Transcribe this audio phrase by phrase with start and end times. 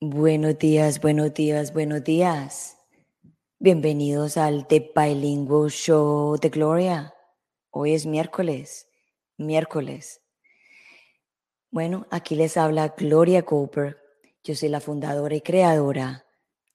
[0.00, 2.78] Buenos días, buenos días, buenos días.
[3.58, 7.14] Bienvenidos al The Bilingual Show de Gloria.
[7.70, 8.88] Hoy es miércoles,
[9.36, 10.22] miércoles.
[11.70, 13.98] Bueno, aquí les habla Gloria Cooper.
[14.44, 16.24] Yo soy la fundadora y creadora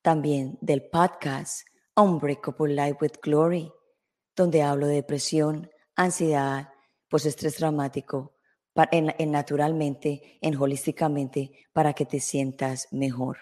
[0.02, 1.66] también del podcast
[1.96, 3.72] Unbreakable Life with Glory,
[4.36, 6.70] donde hablo de depresión, ansiedad,
[7.10, 8.34] postestrés traumático,
[8.92, 13.38] en, en naturalmente, en holísticamente, para que te sientas mejor.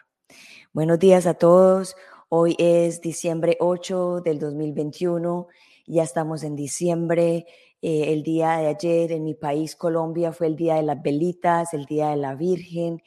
[0.74, 1.96] Buenos días a todos.
[2.30, 5.48] Hoy es diciembre 8 del 2021.
[5.88, 7.46] Ya estamos en diciembre.
[7.82, 11.74] Eh, el día de ayer en mi país, Colombia, fue el día de las velitas,
[11.74, 13.02] el día de la Virgen,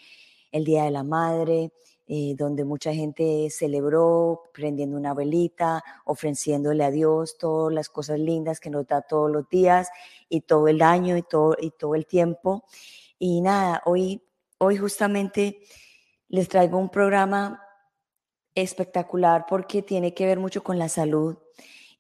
[0.51, 1.73] el día de la Madre.
[2.07, 8.61] Eh, donde mucha gente celebró prendiendo una velita, ofreciéndole a Dios todas las cosas lindas
[8.61, 9.89] que nos da todos los días
[10.29, 12.65] y todo el año y todo, y todo el tiempo.
[13.19, 14.23] Y nada, hoy,
[14.59, 15.61] hoy justamente
[16.29, 17.63] les traigo un programa
[18.55, 21.39] espectacular porque tiene que ver mucho con la salud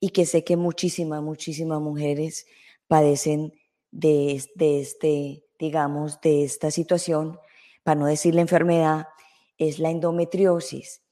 [0.01, 2.47] y que sé que muchísimas, muchísimas mujeres
[2.89, 3.55] padecen
[3.91, 7.39] de, de este, digamos, de esta situación,
[7.83, 9.09] para no decir la enfermedad,
[9.59, 11.03] es la endometriosis.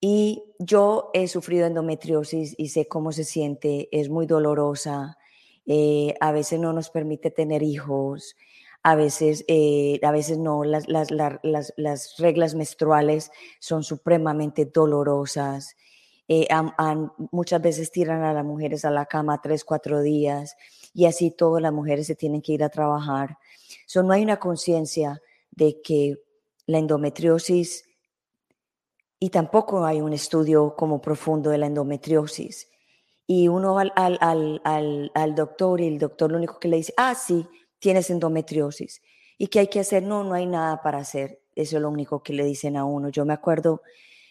[0.00, 5.16] Y yo he sufrido endometriosis y sé cómo se siente, es muy dolorosa,
[5.64, 8.34] eh, a veces no nos permite tener hijos,
[8.82, 15.76] a veces, eh, a veces no, las, las, las, reglas menstruales son supremamente dolorosas.
[16.26, 16.48] Eh,
[17.30, 20.56] muchas veces tiran a las mujeres a la cama tres, cuatro días
[20.94, 23.38] y así todas las mujeres se tienen que ir a trabajar.
[23.86, 26.18] So, no hay una conciencia de que
[26.66, 27.84] la endometriosis
[29.18, 32.68] y tampoco hay un estudio como profundo de la endometriosis.
[33.26, 36.92] Y uno al, al, al, al, doctor y el doctor lo único que le dice,
[36.96, 37.46] ah, sí,
[37.78, 39.00] tienes endometriosis.
[39.38, 40.02] ¿Y qué hay que hacer?
[40.02, 41.40] No, no hay nada para hacer.
[41.54, 43.10] Eso es lo único que le dicen a uno.
[43.10, 43.82] Yo me acuerdo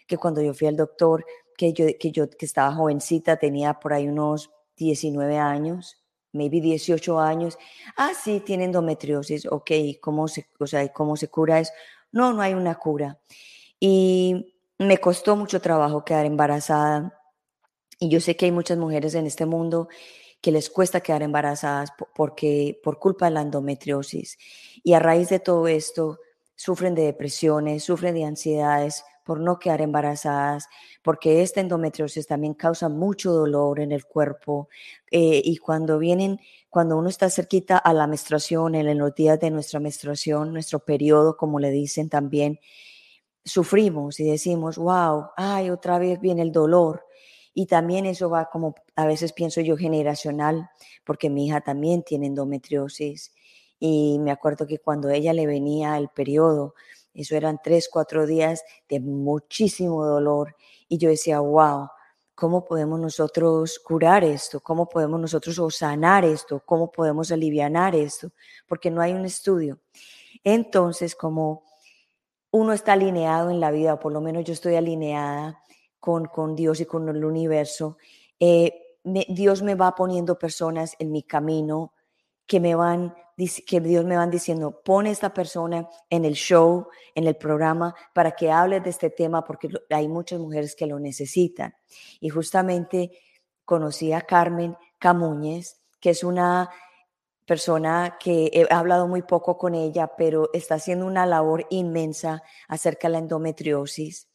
[0.06, 1.24] que cuando yo fui al doctor,
[1.56, 6.02] que yo que, yo, que estaba jovencita, tenía por ahí unos 19 años,
[6.32, 7.58] maybe 18 años.
[7.96, 9.46] Ah, sí, tiene endometriosis.
[9.46, 9.70] Ok,
[10.00, 11.72] ¿cómo se, o sea, ¿cómo se cura eso?
[12.12, 13.18] No, no hay una cura.
[13.80, 17.18] Y me costó mucho trabajo quedar embarazada.
[17.98, 19.88] Y yo sé que hay muchas mujeres en este mundo
[20.40, 24.38] que les cuesta quedar embarazadas porque, por culpa de la endometriosis.
[24.82, 26.18] Y a raíz de todo esto,
[26.56, 30.68] sufren de depresiones, sufren de ansiedades por no quedar embarazadas,
[31.02, 34.68] porque esta endometriosis también causa mucho dolor en el cuerpo.
[35.10, 36.40] Eh, y cuando vienen,
[36.70, 41.36] cuando uno está cerquita a la menstruación, en los días de nuestra menstruación, nuestro periodo,
[41.36, 42.58] como le dicen también,
[43.44, 47.06] sufrimos y decimos, wow, ay, otra vez viene el dolor.
[47.54, 50.70] Y también eso va como, a veces pienso yo, generacional,
[51.04, 53.32] porque mi hija también tiene endometriosis.
[53.78, 56.74] Y me acuerdo que cuando ella le venía el periodo,
[57.14, 60.56] eso eran tres, cuatro días de muchísimo dolor.
[60.88, 61.88] Y yo decía, wow,
[62.34, 64.60] ¿cómo podemos nosotros curar esto?
[64.60, 66.62] ¿Cómo podemos nosotros sanar esto?
[66.64, 68.32] ¿Cómo podemos aliviar esto?
[68.66, 69.80] Porque no hay un estudio.
[70.42, 71.64] Entonces, como
[72.50, 75.62] uno está alineado en la vida, o por lo menos yo estoy alineada
[76.00, 77.96] con, con Dios y con el universo,
[78.40, 81.92] eh, Dios me va poniendo personas en mi camino
[82.52, 83.14] que me van
[83.66, 88.32] que Dios me van diciendo, pone esta persona en el show, en el programa, para
[88.32, 91.74] que hable de este tema, porque hay muchas mujeres que lo necesitan.
[92.20, 93.10] Y justamente
[93.64, 96.68] conocí a Carmen Camuñez, que es una
[97.46, 103.08] persona que he hablado muy poco con ella, pero está haciendo una labor inmensa acerca
[103.08, 104.28] de la endometriosis.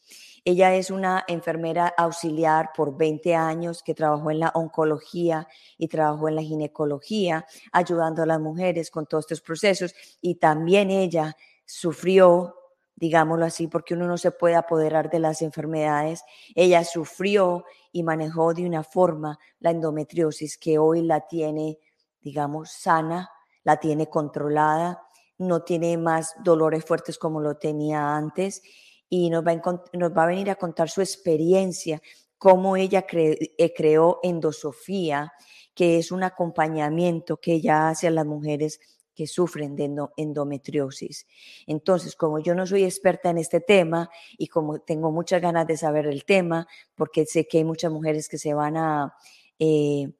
[0.49, 5.45] Ella es una enfermera auxiliar por 20 años que trabajó en la oncología
[5.77, 9.93] y trabajó en la ginecología, ayudando a las mujeres con todos estos procesos.
[10.21, 11.35] Y también ella
[11.65, 12.55] sufrió,
[12.95, 16.23] digámoslo así, porque uno no se puede apoderar de las enfermedades.
[16.55, 21.77] Ella sufrió y manejó de una forma la endometriosis que hoy la tiene
[22.21, 23.29] digamos, sana,
[23.65, 25.03] la tiene controlada,
[25.39, 28.61] no tiene más dolores fuertes como lo tenía antes
[29.09, 32.01] y nos va a, nos va a venir a contar su experiencia,
[32.37, 35.33] cómo ella eh, creó endosofía,
[35.73, 38.79] que es un acompañamiento que ella hace a las mujeres
[39.17, 41.25] que sufren de endometriosis.
[41.65, 45.75] Entonces, como yo no soy experta en este tema y como tengo muchas ganas de
[45.75, 49.15] saber el tema, porque sé que hay muchas mujeres que se van a
[49.57, 50.11] eh,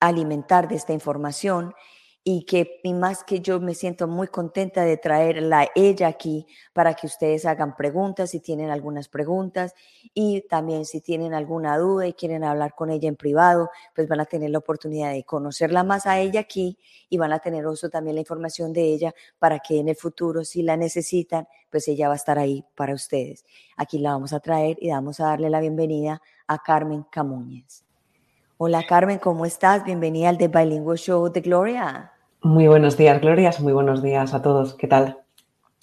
[0.00, 1.74] alimentar de esta información
[2.24, 6.94] y que y más que yo me siento muy contenta de traerla ella aquí para
[6.94, 9.74] que ustedes hagan preguntas si tienen algunas preguntas
[10.12, 14.20] y también si tienen alguna duda y quieren hablar con ella en privado, pues van
[14.20, 16.78] a tener la oportunidad de conocerla más a ella aquí
[17.08, 20.62] y van a tener también la información de ella para que en el futuro si
[20.62, 23.44] la necesitan, pues ella va a estar ahí para ustedes.
[23.76, 27.87] Aquí la vamos a traer y vamos a darle la bienvenida a Carmen Camuñez.
[28.60, 29.84] Hola Carmen, ¿cómo estás?
[29.84, 32.10] Bienvenida al The Bilingual Show de Gloria.
[32.42, 33.60] Muy buenos días, Glorias.
[33.60, 34.74] Muy buenos días a todos.
[34.74, 35.18] ¿Qué tal?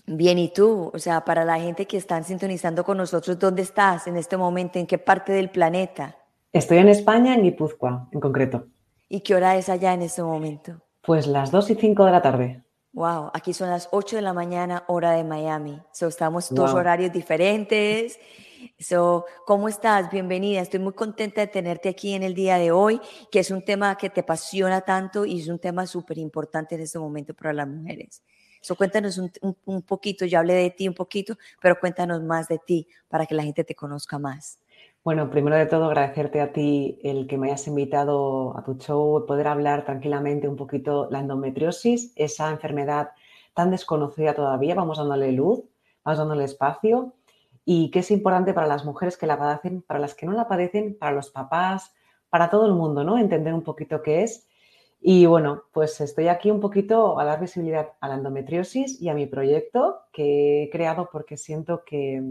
[0.06, 0.92] Bien, ¿y tú?
[0.94, 4.77] O sea, para la gente que están sintonizando con nosotros, ¿dónde estás en este momento?
[4.77, 6.18] ¿En qué parte del planeta?
[6.51, 8.66] Estoy en España, en Guipúzcoa, en concreto.
[9.07, 10.74] ¿Y qué hora es allá en este momento?
[11.01, 12.62] Pues las 2 y 5 de la tarde.
[12.92, 15.81] Wow, aquí son las 8 de la mañana, hora de Miami.
[15.94, 18.19] So, estamos dos horarios diferentes.
[18.79, 20.09] So, ¿Cómo estás?
[20.11, 20.61] Bienvenida.
[20.61, 22.99] Estoy muy contenta de tenerte aquí en el día de hoy,
[23.31, 26.81] que es un tema que te apasiona tanto y es un tema súper importante en
[26.81, 28.23] este momento para las mujeres.
[28.61, 29.31] So, cuéntanos un,
[29.65, 33.35] un, poquito, yo hablé de ti un poquito, pero cuéntanos más de ti para que
[33.35, 34.59] la gente te conozca más.
[35.03, 39.23] Bueno, primero de todo agradecerte a ti el que me hayas invitado a tu show,
[39.27, 43.09] poder hablar tranquilamente un poquito la endometriosis, esa enfermedad
[43.53, 45.63] tan desconocida todavía, vamos dándole luz,
[46.03, 47.13] vamos dándole espacio
[47.65, 50.47] y que es importante para las mujeres que la padecen, para las que no la
[50.47, 51.94] padecen, para los papás,
[52.29, 53.17] para todo el mundo, ¿no?
[53.17, 54.47] Entender un poquito qué es.
[55.01, 59.13] Y bueno, pues estoy aquí un poquito a dar visibilidad a la endometriosis y a
[59.15, 62.21] mi proyecto que he creado porque siento que,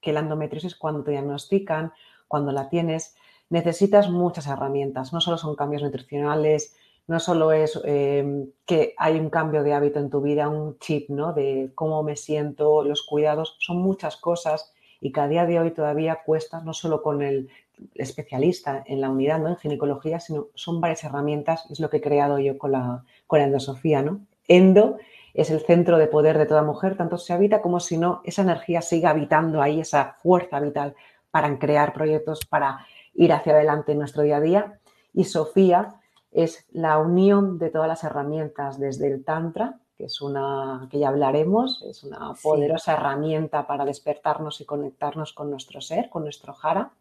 [0.00, 1.92] que la endometriosis cuando te diagnostican,
[2.26, 3.14] cuando la tienes,
[3.50, 5.12] necesitas muchas herramientas.
[5.12, 6.74] No solo son cambios nutricionales,
[7.06, 11.08] no solo es eh, que hay un cambio de hábito en tu vida, un chip,
[11.08, 11.32] ¿no?
[11.32, 15.70] De cómo me siento, los cuidados, son muchas cosas y que a día de hoy
[15.70, 17.48] todavía cuesta, no solo con el
[17.94, 19.48] especialista en la unidad, ¿no?
[19.48, 23.38] en ginecología, sino son varias herramientas, es lo que he creado yo con la, con
[23.38, 24.02] la endosofía.
[24.02, 24.20] ¿no?
[24.48, 24.98] Endo
[25.34, 28.42] es el centro de poder de toda mujer, tanto se habita como si no, esa
[28.42, 30.96] energía sigue habitando ahí, esa fuerza vital
[31.30, 34.80] para crear proyectos, para ir hacia adelante en nuestro día a día.
[35.12, 35.94] Y Sofía
[36.32, 41.08] es la unión de todas las herramientas desde el Tantra, que es una que ya
[41.08, 46.92] hablaremos, es una poderosa herramienta para despertarnos y conectarnos con nuestro ser, con nuestro jara,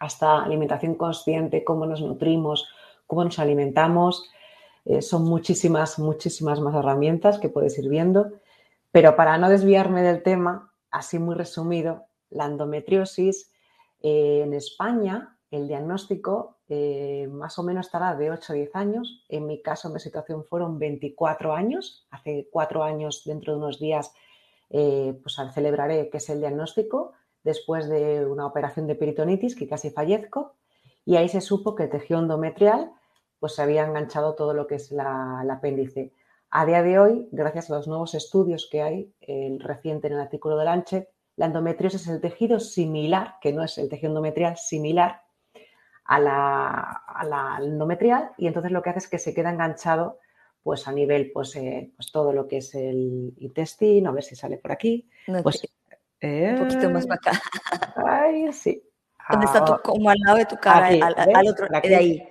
[0.00, 2.68] hasta alimentación consciente, cómo nos nutrimos,
[3.06, 4.30] cómo nos alimentamos.
[4.86, 8.32] Eh, son muchísimas, muchísimas más herramientas que puedes ir viendo.
[8.92, 13.52] Pero para no desviarme del tema, así muy resumido, la endometriosis
[14.00, 19.24] eh, en España el diagnóstico eh, más o menos estará de 8 a 10 años.
[19.28, 22.06] En mi caso, mi situación fueron 24 años.
[22.10, 24.12] Hace cuatro años, dentro de unos días,
[24.70, 27.12] eh, pues celebraré que es el diagnóstico
[27.44, 30.54] después de una operación de peritonitis que casi fallezco.
[31.04, 32.92] Y ahí se supo que el tejido endometrial
[33.38, 36.12] pues se había enganchado todo lo que es la, el apéndice.
[36.50, 40.20] A día de hoy, gracias a los nuevos estudios que hay, el reciente en el
[40.20, 44.56] artículo de Lancet, la endometriosis es el tejido similar, que no es el tejido endometrial,
[44.56, 45.25] similar
[46.06, 50.18] a la, endometrial y entonces lo que hace es que se queda enganchado
[50.62, 54.34] pues a nivel, pues, eh, pues todo lo que es el intestino, a ver si
[54.34, 55.08] sale por aquí.
[55.42, 55.62] pues,
[56.20, 57.42] un poquito más para acá.
[58.04, 58.82] Ay, sí.
[59.30, 62.28] ¿Dónde está tu, ah, como al lado de tu cara, al, otro, de ahí.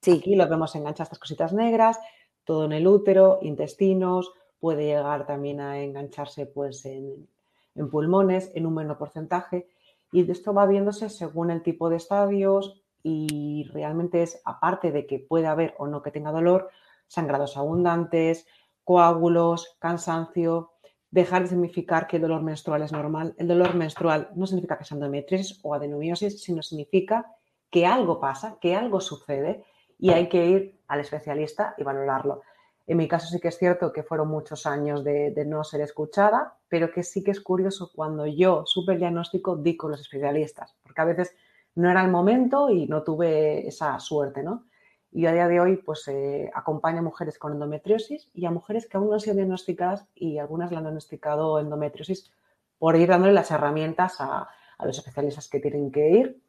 [0.00, 0.18] Sí.
[0.18, 1.98] Aquí lo vemos enganchadas estas cositas negras,
[2.44, 7.28] todo en el útero, intestinos, puede llegar también a engancharse pues en,
[7.74, 9.68] en pulmones en un menor porcentaje
[10.12, 15.20] y esto va viéndose según el tipo de estadios y realmente es, aparte de que
[15.20, 16.70] puede haber o no que tenga dolor,
[17.06, 18.48] sangrados abundantes,
[18.82, 20.72] coágulos, cansancio,
[21.12, 23.32] dejar de significar que el dolor menstrual es normal.
[23.38, 27.32] El dolor menstrual no significa que sea endometriosis o adenomiosis, sino significa
[27.70, 29.62] que algo pasa, que algo sucede
[30.00, 32.42] y hay que ir al especialista y valorarlo.
[32.88, 36.58] En mi caso sí que es cierto que fueron muchos años de, no ser escuchada,
[36.68, 40.74] pero que sí que es curioso cuando yo supe el diagnóstico di con los especialistas,
[40.82, 41.36] porque a veces
[41.76, 44.64] no era el momento y no tuve esa suerte, ¿no?
[45.12, 48.86] Y a día de hoy, pues eh, acompaño a mujeres con endometriosis y a mujeres
[48.86, 52.30] que aún no han sido diagnosticadas y algunas le han diagnosticado endometriosis
[52.78, 54.48] por ir dándole las herramientas a,
[54.84, 56.42] los especialistas que tienen que ir.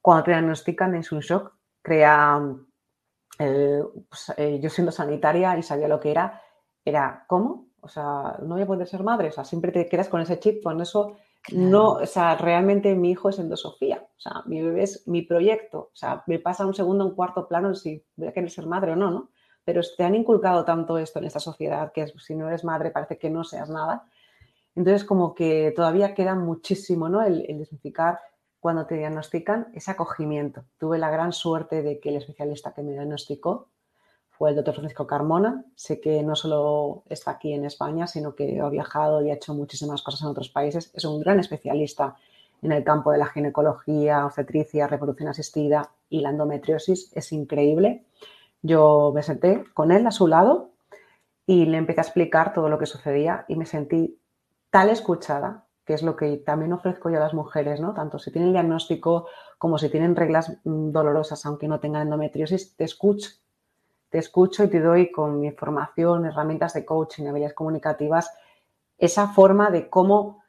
[0.00, 2.40] Cuando te diagnostican es un shock, crea,
[3.38, 6.40] eh, pues, eh, yo siendo sanitaria y sabía lo que era,
[6.84, 7.66] era, ¿cómo?
[7.80, 10.38] O sea, no voy a poder ser madre, o sea, siempre te quedas con ese
[10.38, 11.16] chip, con eso
[11.52, 15.90] no, o sea, realmente mi hijo es endosofía, o sea, mi bebé es mi proyecto,
[15.92, 18.92] o sea, me pasa un segundo, un cuarto plano si voy a querer ser madre
[18.92, 19.30] o no, ¿no?
[19.64, 23.18] Pero te han inculcado tanto esto en esta sociedad que si no eres madre parece
[23.18, 24.04] que no seas nada.
[24.74, 27.22] Entonces, como que todavía queda muchísimo, ¿no?
[27.22, 27.66] El, el
[28.58, 30.64] cuando te diagnostican ese acogimiento.
[30.78, 33.68] Tuve la gran suerte de que el especialista que me diagnosticó
[34.36, 35.64] fue el doctor Francisco Carmona.
[35.76, 39.54] Sé que no solo está aquí en España, sino que ha viajado y ha hecho
[39.54, 40.90] muchísimas cosas en otros países.
[40.94, 42.16] Es un gran especialista
[42.62, 47.12] en el campo de la ginecología, obstetricia, reproducción asistida y la endometriosis.
[47.14, 48.04] Es increíble.
[48.62, 50.70] Yo me senté con él a su lado
[51.46, 54.18] y le empecé a explicar todo lo que sucedía y me sentí
[54.70, 57.92] tal escuchada, que es lo que también ofrezco yo a las mujeres, ¿no?
[57.94, 62.84] Tanto si tienen diagnóstico como si tienen reglas mm, dolorosas, aunque no tengan endometriosis, te
[62.84, 63.43] escucho.
[64.14, 68.30] Te escucho y te doy con mi formación, herramientas de coaching, habilidades comunicativas,
[68.96, 70.44] esa forma de cómo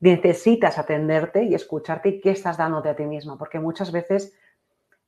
[0.00, 4.36] necesitas atenderte y escucharte y qué estás dándote a ti misma, porque muchas veces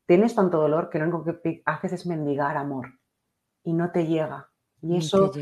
[0.06, 2.92] tienes tanto dolor que lo único que haces es mendigar amor
[3.64, 4.48] y no te llega.
[4.80, 5.32] Y eso,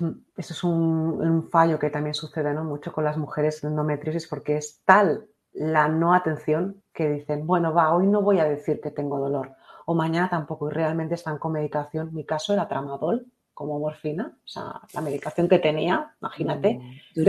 [0.00, 2.64] mm, eso es un, fallo que también sucede ¿no?
[2.64, 7.72] mucho con las mujeres en endometriosis porque es tal la no atención que dicen, bueno,
[7.72, 9.54] va, hoy no voy a decir que tengo dolor
[9.86, 12.14] o mañana tampoco y realmente están con medicación.
[12.14, 16.80] Mi caso era tramadol como morfina, o sea, la medicación que tenía, imagínate,
[17.14, 17.20] mm,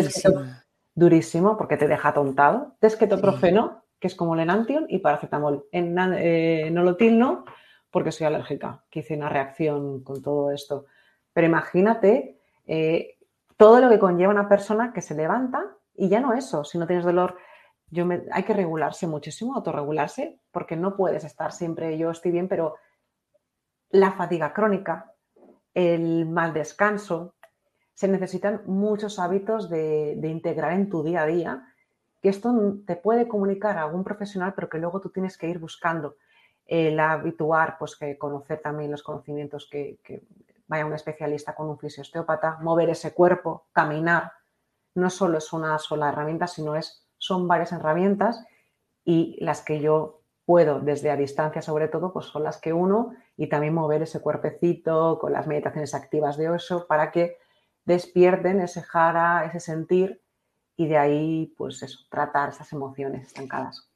[0.96, 1.58] durísimo.
[1.58, 5.66] porque te deja tontado, desquetoprofeno, que es como el enantium, y paracetamol.
[5.72, 7.46] En, eh, nolotil no,
[7.92, 10.86] porque soy alérgica, que hice una reacción con todo esto.
[11.34, 13.18] Pero imagínate eh,
[13.58, 15.64] todo lo que conlleva una persona que se levanta
[15.96, 17.38] y ya no eso, si no tienes dolor,
[18.32, 22.76] hay que regularse muchísimo, autorregularse, porque no puedes estar siempre yo estoy bien, pero
[23.90, 25.14] la fatiga crónica,
[25.74, 27.36] el mal descanso,
[27.94, 31.68] se necesitan muchos hábitos de, integrar en tu día a día,
[32.22, 32.52] que esto
[32.88, 36.16] te puede comunicar a algún profesional, pero que luego tú tienes que ir buscando
[36.66, 40.00] el habituar, pues que conocer también los conocimientos que,
[40.66, 44.32] vaya un especialista con un fisiosteópata, mover ese cuerpo, caminar.
[44.96, 48.44] No solo es una sola herramienta, sino es, son varias herramientas
[49.06, 53.14] y las que yo puedo desde a distancia sobre todo, pues son las que uno
[53.38, 57.38] y también mover ese cuerpecito con las meditaciones activas de Osho para que
[57.86, 60.22] despierten ese jara, ese sentir
[60.76, 63.90] y de ahí pues eso, tratar esas emociones estancadas.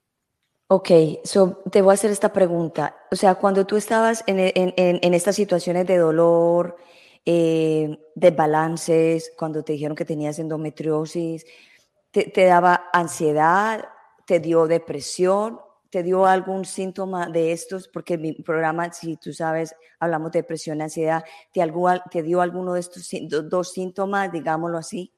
[0.69, 0.89] Ok,
[1.23, 2.95] so, te voy a hacer esta pregunta.
[3.09, 6.75] O sea, cuando tú estabas en, en, estas situaciones de dolor,
[7.25, 11.45] eh, de balances, cuando te dijeron que tenías endometriosis,
[12.25, 13.87] te, daba ansiedad,
[14.25, 15.59] te dio depresión,
[15.89, 20.81] te dio algún síntoma de estos, porque mi programa, si tú sabes, hablamos de depresión,
[20.81, 21.61] ansiedad, ¿te,
[22.11, 23.09] te dio alguno de estos
[23.49, 25.13] dos síntomas, digámoslo así?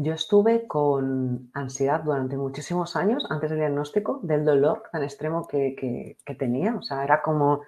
[0.00, 6.16] Yo estuve con ansiedad durante muchísimos años antes del diagnóstico del dolor tan extremo que,
[6.38, 6.76] tenía.
[6.76, 7.62] O sea, era como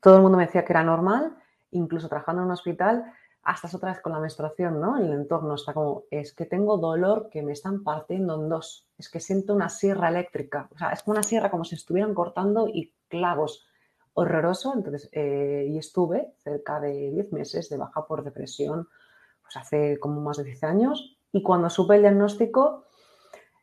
[0.00, 1.36] todo el mundo me decía que era normal,
[1.72, 3.12] incluso trabajando en un hospital,
[3.42, 4.98] hasta otra vez con la menstruación, ¿no?
[4.98, 9.08] El entorno está como, es que tengo dolor que me están partiendo en dos, es
[9.08, 12.68] que siento una sierra eléctrica, o sea, es como una sierra como si estuvieran cortando
[12.68, 13.66] y clavos,
[14.14, 14.72] horroroso.
[14.74, 18.88] Entonces, eh, y estuve cerca de 10 meses de baja por depresión,
[19.42, 22.84] pues hace como más de 10 años, y cuando supe el diagnóstico,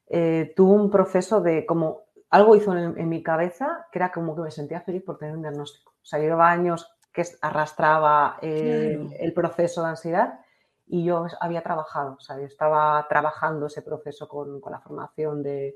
[0.08, 4.42] eh, tuve un proceso de como algo hizo en, mi cabeza que era como que
[4.42, 5.94] me sentía feliz por tener un diagnóstico.
[6.02, 10.40] O sea, llevaba años que arrastraba el, proceso de ansiedad
[10.88, 15.76] y yo había trabajado, o sea, yo estaba trabajando ese proceso con, la formación de,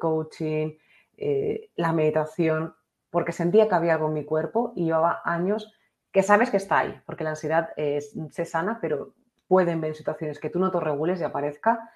[0.00, 0.76] coaching,
[1.16, 2.74] eh, la meditación,
[3.10, 5.72] porque sentía que había algo en mi cuerpo y llevaba años
[6.10, 9.14] que sabes que está ahí, porque la ansiedad se sana, pero
[9.46, 11.90] pueden ver situaciones que tú no te regules y aparezca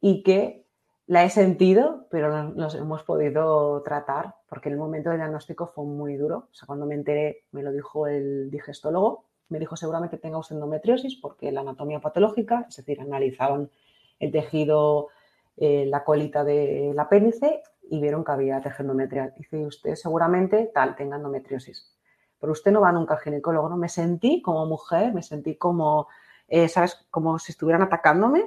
[0.00, 0.66] y que
[1.10, 5.84] la he sentido, pero no nos hemos podido tratar porque el momento del diagnóstico fue
[5.84, 6.46] muy duro.
[6.52, 10.54] O sea, cuando me enteré, me lo dijo el digestólogo, me dijo seguramente tenga usted
[10.54, 13.72] endometriosis porque la anatomía patológica, es decir, analizaron
[14.20, 15.08] el tejido,
[15.56, 19.34] eh, la colita de la pénice y vieron que había tejido endometrial.
[19.36, 21.92] Dice, usted seguramente tal, tenga endometriosis.
[22.38, 23.76] Pero usted no va nunca al ginecólogo, ¿no?
[23.76, 26.06] Me sentí como mujer, me sentí como
[26.46, 27.06] eh, ¿sabes?
[27.10, 28.44] Como si estuvieran atacándome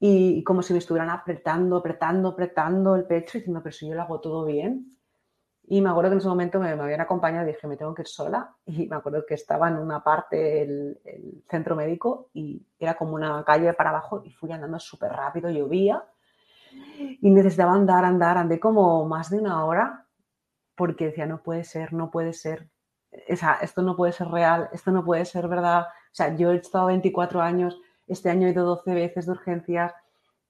[0.00, 4.02] y, como si me estuvieran apretando, apretando, apretando el pecho, diciendo, pero si yo lo
[4.02, 4.90] hago todo bien.
[5.70, 8.02] Y me acuerdo que en ese momento me, habían acompañado y dije, me tengo que
[8.02, 8.54] ir sola.
[8.66, 11.00] Y me acuerdo que estaba en una parte el,
[11.50, 16.04] centro médico y era como una calle para abajo y fui andando súper rápido, llovía
[17.20, 20.06] y necesitaba andar, andar, andé como más de una hora
[20.76, 22.70] porque decía, no puede ser, no puede ser,
[23.28, 25.82] o sea, esto no puede ser real, esto no puede ser verdad.
[25.82, 29.92] O sea, yo he estado 24 años, este año he ido 12 veces de urgencias,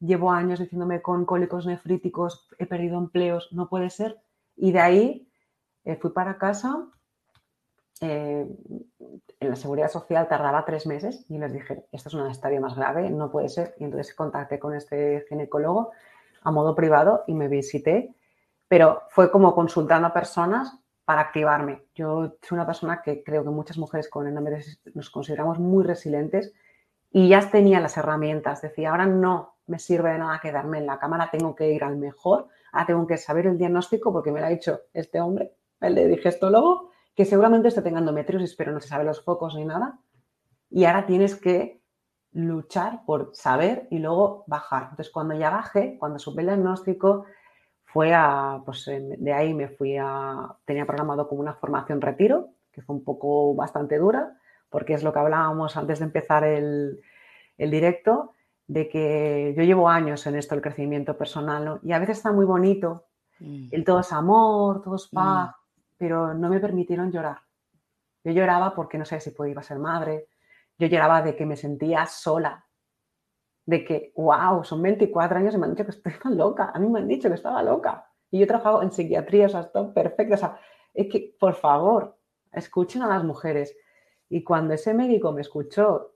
[0.01, 4.19] llevo años diciéndome con cólicos nefríticos, he perdido empleos, no puede ser.
[4.57, 5.29] Y de ahí
[5.85, 6.87] eh, fui para casa,
[8.01, 8.47] eh,
[9.41, 12.77] en la seguridad social tardaba tres meses y les dije, esto es una estadio más
[12.77, 13.75] grave, no puede ser.
[13.79, 15.93] Y entonces contacté con este ginecólogo
[16.43, 18.15] a modo privado y me visité,
[18.69, 21.85] pero fue como consultando a personas para activarme.
[21.95, 26.53] Yo soy una persona que creo que muchas mujeres con endometriosis nos consideramos muy resilientes
[27.11, 28.63] y ya tenía las herramientas.
[28.63, 31.97] Decía, ahora no me sirve de nada quedarme en la cámara, tengo que ir al
[31.97, 35.95] mejor, ahora tengo que saber el diagnóstico porque me lo ha dicho este hombre, el
[35.95, 39.99] de digestólogo, que seguramente esté teniendo endometriosis, pero no se sabe los focos ni nada.
[40.71, 41.83] Y ahora tienes que
[42.33, 44.85] luchar por saber y luego bajar.
[44.91, 47.25] Entonces, cuando ya bajé, cuando supe el diagnóstico,
[47.85, 52.83] fue a, pues de ahí me fui a, tenía programado como una formación retiro, que
[52.83, 54.39] fue un poco bastante dura,
[54.71, 57.01] porque es lo que hablábamos antes de empezar el,
[57.57, 58.35] directo,
[58.67, 62.45] de que yo llevo años en esto, el crecimiento personal, y a veces está muy
[62.45, 63.07] bonito,
[63.41, 63.69] mm.
[63.73, 65.81] el todo es amor, todo es paz, mm.
[65.97, 67.39] pero no me permitieron llorar.
[68.25, 70.29] Yo lloraba porque no sé si podía ser madre,
[70.79, 72.65] yo lloraba de que me sentía sola,
[73.67, 76.71] de que, wow, son 24 años y me han dicho que estoy loca.
[76.73, 78.07] A mí me han dicho que estaba loca.
[78.31, 80.35] Y yo he trabajado en psiquiatría, o sea, estoy perfecta.
[80.35, 80.61] O sea,
[80.95, 82.17] es que, por favor,
[82.53, 83.77] escuchen a las mujeres.
[84.29, 86.15] Y cuando ese médico me escuchó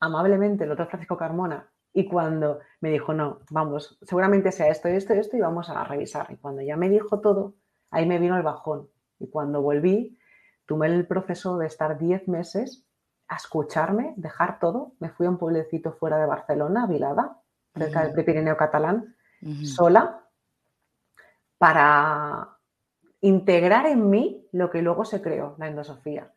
[0.00, 5.14] amablemente, el otro Francisco Carmona, y cuando me dijo, no, vamos, seguramente sea esto, esto,
[5.14, 6.26] esto, y vamos a revisar.
[6.30, 7.54] Y cuando ya me dijo todo,
[7.90, 8.88] ahí me vino el bajón.
[9.20, 10.18] Y cuando volví,
[10.66, 12.84] tomé el proceso de estar 10 meses
[13.28, 14.94] a escucharme, dejar todo.
[14.98, 17.40] Me fui a un pueblecito fuera de Barcelona, Vilada,
[17.74, 19.14] cerca del Pirineo catalán,
[19.62, 20.26] sola,
[21.58, 22.58] para
[23.20, 26.33] integrar en mí lo que luego se creó, la endosofía.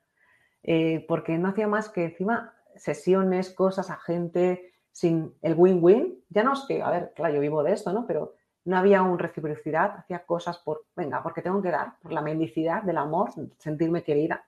[0.64, 6.24] Eh, porque no hacía más que encima sesiones, cosas a gente sin el win-win.
[6.30, 8.06] Ya no es que, a ver, claro, yo vivo de esto, ¿no?
[8.06, 8.36] Pero
[8.66, 12.84] no había un reciprocidad, hacía cosas por, venga, porque tengo que dar, por la mendicidad
[12.84, 14.46] del amor, sentirme querida.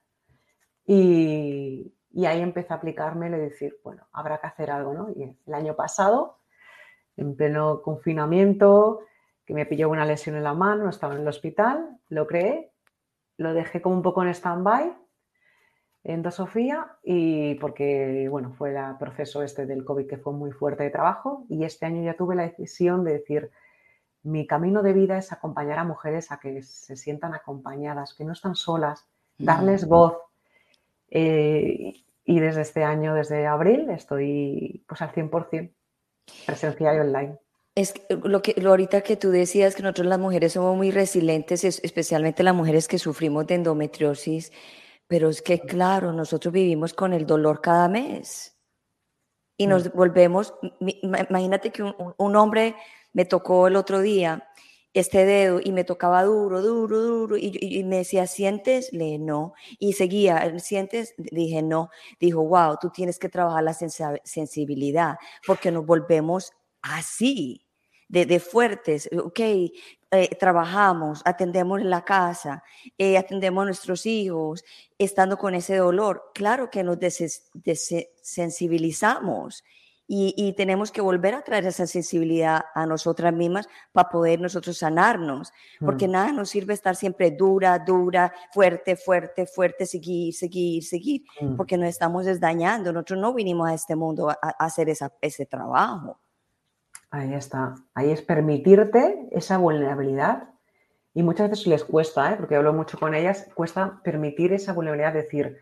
[0.85, 5.09] Y, y ahí empecé a aplicarme y decir, bueno, habrá que hacer algo, ¿no?
[5.15, 6.39] Y el año pasado,
[7.15, 9.01] en pleno confinamiento,
[9.45, 12.71] que me pilló una lesión en la mano, estaba en el hospital, lo creé,
[13.37, 14.93] lo dejé como un poco en stand-by
[16.03, 20.83] en Sofía y porque, bueno, fue el proceso este del COVID que fue muy fuerte
[20.83, 23.51] de trabajo y este año ya tuve la decisión de decir,
[24.23, 28.33] mi camino de vida es acompañar a mujeres a que se sientan acompañadas, que no
[28.33, 29.05] están solas,
[29.37, 30.17] darles voz,
[31.11, 31.93] eh,
[32.25, 35.71] y desde este año, desde abril, estoy pues al 100%
[36.45, 37.37] presencial y online.
[37.75, 41.63] Es lo que lo ahorita que tú decías que nosotros las mujeres somos muy resilientes,
[41.63, 44.51] especialmente las mujeres que sufrimos de endometriosis,
[45.09, 48.55] pero es que claro, nosotros vivimos con el dolor cada mes
[49.57, 49.97] y nos mm.
[49.97, 52.75] volvemos, imagínate que un hombre
[53.11, 54.47] me tocó el otro día
[54.93, 58.93] este dedo y me tocaba duro, duro, duro, y, me decía, ¿sientes?
[58.93, 59.53] Le no.
[59.79, 61.15] Y seguía, ¿sientes?
[61.17, 61.89] Dije, no.
[62.19, 67.65] Dijo, wow, tú tienes que trabajar la sensibilidad, porque nos volvemos así,
[68.07, 69.39] de, fuertes, ok,
[70.11, 72.63] eh, trabajamos, atendemos la casa,
[72.97, 74.63] eh, atendemos a nuestros hijos,
[74.97, 76.31] estando con ese dolor.
[76.33, 79.63] Claro que nos desensibilizamos
[80.11, 85.53] y, tenemos que volver a traer esa sensibilidad a nosotras mismas para poder nosotros sanarnos,
[85.79, 86.11] porque mm.
[86.11, 91.55] nada nos sirve estar siempre dura, dura, fuerte, fuerte, fuerte, seguir, seguir, seguir, mm.
[91.55, 92.91] porque nos estamos desdañando.
[92.91, 96.19] Nosotros no vinimos a este mundo a, hacer esa, ese trabajo.
[97.11, 97.75] Ahí está.
[97.93, 100.49] Ahí es permitirte esa vulnerabilidad.
[101.13, 102.35] Y muchas veces les cuesta, ¿eh?
[102.37, 105.57] porque hablo mucho con ellas, cuesta permitir esa vulnerabilidad, decir,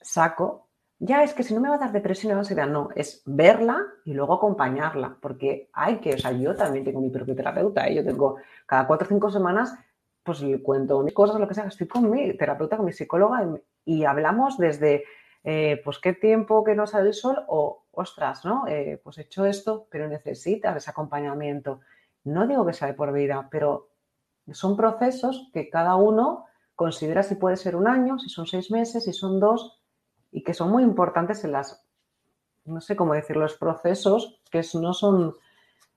[0.00, 0.68] saco,
[1.04, 3.84] ya es que si no me va a dar depresión, no sería, no, es verla
[4.04, 7.96] y luego acompañarla, porque hay que, o sea, yo también tengo mi propio terapeuta, ¿eh?
[7.96, 8.36] yo tengo
[8.66, 9.74] cada cuatro o cinco semanas,
[10.22, 13.44] pues le cuento mis cosas, lo que sea, estoy con mi terapeuta, con mi psicóloga
[13.84, 15.04] y, hablamos desde,
[15.44, 18.66] eh, pues qué tiempo que no sale el sol o, ostras, ¿no?
[18.68, 21.80] Eh, pues he hecho esto, pero necesitas ese acompañamiento.
[22.24, 23.90] No digo que sea de por vida, pero
[24.52, 29.04] son procesos que cada uno considera si puede ser un año, si son seis meses,
[29.04, 29.82] si son dos,
[30.30, 31.84] y que son muy importantes en las,
[32.64, 35.34] no sé cómo decir, los procesos que no son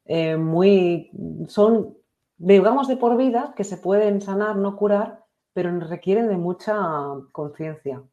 [0.05, 1.11] eh, muy,
[1.47, 1.97] son,
[2.37, 6.75] digamos, de por vida, que se pueden sanar, no curar, pero requieren de mucha
[7.31, 8.03] conciencia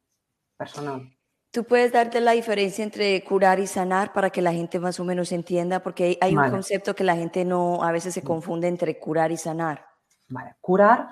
[0.57, 1.13] personal.
[1.53, 5.05] Tú puedes darte la diferencia entre curar y sanar para que la gente más o
[5.05, 8.99] menos entienda, porque hay un concepto que la gente no, a veces se confunde entre
[8.99, 9.87] curar y sanar.
[10.29, 11.09] Vale, curar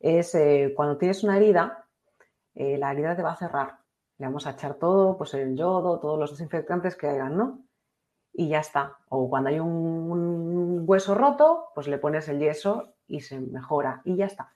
[0.00, 1.86] es eh, cuando tienes una herida,
[2.54, 3.82] eh, la herida te va a cerrar
[4.22, 7.64] le vamos a echar todo, pues el yodo, todos los desinfectantes que hayan, ¿no?
[8.32, 8.98] Y ya está.
[9.08, 14.14] O cuando hay un, hueso roto, pues le pones el yeso y se mejora y
[14.14, 14.52] ya está.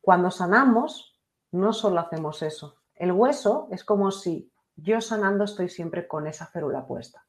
[0.00, 1.20] Cuando sanamos,
[1.52, 2.76] no solo hacemos eso.
[2.96, 7.24] El hueso es como si yo sanando estoy siempre con esa férula puesta.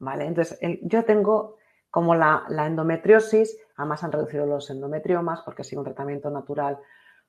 [0.00, 0.26] ¿Vale?
[0.26, 1.56] Entonces, yo tengo
[1.90, 6.78] como la, endometriosis, Además han reducido los endometriomas porque ha un tratamiento natural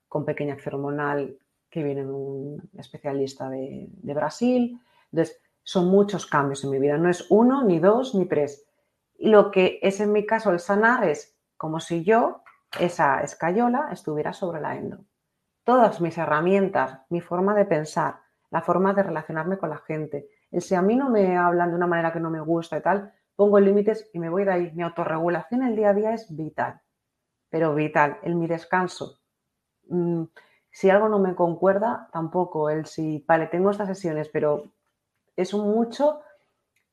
[0.07, 1.37] con pequeña acción hormonal
[1.69, 4.81] que viene de un especialista de, de Brasil.
[5.11, 6.97] Entonces, son muchos cambios en mi vida.
[6.97, 8.65] No es uno, ni dos, ni tres.
[9.15, 12.41] Y lo que es en mi caso el sanar es como si yo,
[12.79, 15.05] esa escayola, estuviera sobre la endo.
[15.69, 20.63] Todas mis herramientas, mi forma de pensar, la forma de relacionarme con la gente, el
[20.63, 23.13] si a mí no me hablan de una manera que no me gusta y tal,
[23.36, 24.71] pongo límites y me voy de ahí.
[24.73, 26.82] Mi autorregulación el día a día es vital,
[27.51, 28.17] pero vital.
[28.23, 29.19] En mi descanso,
[29.89, 30.23] mm,
[30.71, 32.71] si algo no me concuerda, tampoco.
[32.71, 34.73] El si, vale, tengo estas sesiones, pero
[35.36, 36.21] es un mucho.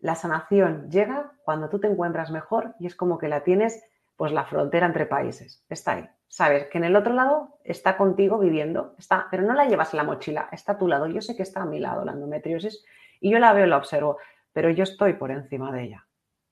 [0.00, 3.82] La sanación llega cuando tú te encuentras mejor y es como que la tienes,
[4.16, 5.64] pues la frontera entre países.
[5.68, 6.08] Está ahí.
[6.28, 9.98] Sabes que en el otro lado está contigo viviendo, está, pero no la llevas en
[9.98, 11.06] la mochila, está a tu lado.
[11.06, 12.84] Yo sé que está a mi lado la endometriosis
[13.20, 14.18] y yo la veo, la observo,
[14.52, 16.06] pero yo estoy por encima de ella.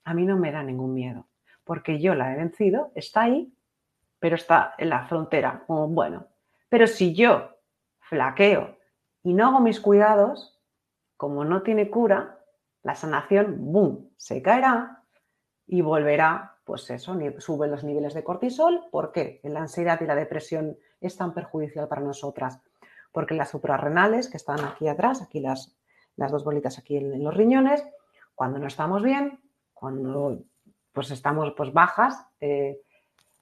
[0.04, 1.26] A mí no me da ningún miedo,
[1.64, 3.52] porque yo la he vencido, está ahí,
[4.18, 6.28] pero está en la frontera, bueno.
[6.68, 7.50] Pero si yo
[8.00, 8.76] flaqueo
[9.22, 10.60] y no hago mis cuidados,
[11.16, 12.38] como no tiene cura,
[12.82, 15.02] la sanación, ¡boom!, se caerá
[15.66, 18.86] y volverá, pues eso, suben los niveles de cortisol.
[18.90, 19.40] ¿Por qué?
[19.44, 22.60] La ansiedad y la depresión es tan perjudicial para nosotras.
[23.12, 25.76] Porque las suprarrenales, que están aquí atrás, aquí las
[26.16, 27.84] las dos bolitas aquí en, los riñones.
[28.34, 29.40] Cuando no estamos bien,
[29.72, 30.42] cuando
[30.92, 32.80] pues estamos pues bajas, eh,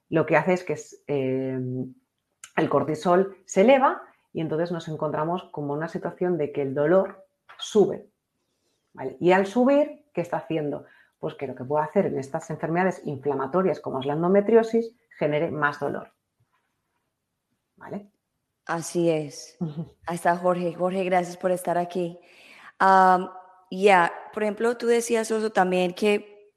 [0.09, 1.61] lo que hace es que eh,
[2.57, 7.27] el cortisol se eleva y entonces nos encontramos como una situación de que el dolor
[7.59, 8.07] sube.
[9.21, 10.85] Y al subir, ¿qué está haciendo?
[11.23, 15.51] Pues que lo que puede hacer en estas enfermedades inflamatorias como es la endometriosis genere
[15.51, 16.13] más dolor.
[17.77, 18.11] ¿Vale?
[18.67, 19.57] Así es.
[20.07, 20.75] Ahí está Jorge.
[20.75, 22.19] Jorge, gracias por estar aquí
[23.71, 26.53] ya, por ejemplo, tú decías eso también que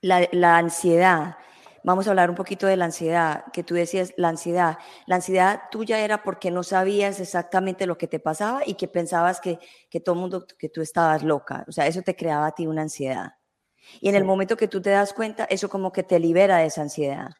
[0.00, 1.36] la, ansiedad,
[1.82, 4.78] vamos a hablar un poquito de la ansiedad, que tú decías la ansiedad.
[5.06, 9.40] La ansiedad tuya era porque no sabías exactamente lo que te pasaba y que pensabas
[9.40, 9.58] que,
[9.90, 11.64] que todo el mundo, que tú estabas loca.
[11.66, 13.37] O sea, eso te creaba a ti una ansiedad.
[14.00, 16.66] Y en el momento que tú te das cuenta, eso como que te libera de
[16.66, 17.30] esa ansiedad.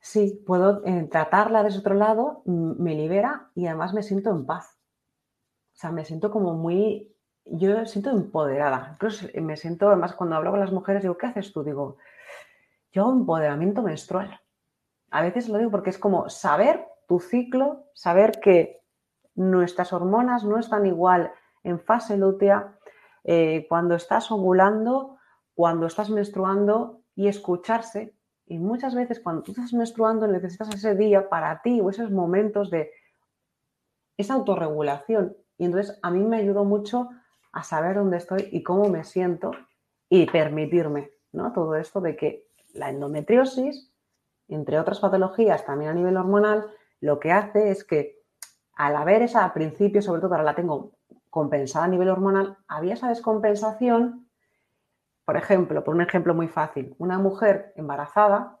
[0.00, 4.46] Sí, puedo eh, tratarla desde otro lado, mm, me libera y además me siento en
[4.46, 4.76] paz.
[5.74, 7.14] O sea, me siento como muy,
[7.44, 8.90] yo me siento empoderada.
[8.94, 11.62] Incluso me siento, además, cuando hablo con las mujeres, digo, ¿qué haces tú?
[11.62, 11.98] Digo,
[12.92, 14.40] yo hago empoderamiento menstrual.
[15.10, 18.82] A veces lo digo porque es como saber tu ciclo, saber que
[19.34, 22.76] nuestras hormonas no están igual en fase lútea,
[23.24, 25.16] eh, cuando estás ovulando,
[25.62, 28.16] cuando estás menstruando y escucharse.
[28.46, 32.68] Y muchas veces cuando tú estás menstruando necesitas ese día para ti o esos momentos
[32.68, 32.90] de
[34.16, 35.36] esa autorregulación.
[35.58, 37.10] Y entonces a mí me ayudó mucho
[37.52, 39.52] a saber dónde estoy y cómo me siento
[40.08, 41.52] y permitirme ¿no?
[41.52, 43.94] todo esto de que la endometriosis,
[44.48, 46.66] entre otras patologías también a nivel hormonal,
[46.98, 48.18] lo que hace es que
[48.74, 50.90] al haber esa, al principio, sobre todo ahora la tengo
[51.30, 54.26] compensada a nivel hormonal, había esa descompensación,
[55.32, 58.60] por ejemplo, por un ejemplo muy fácil, una mujer embarazada,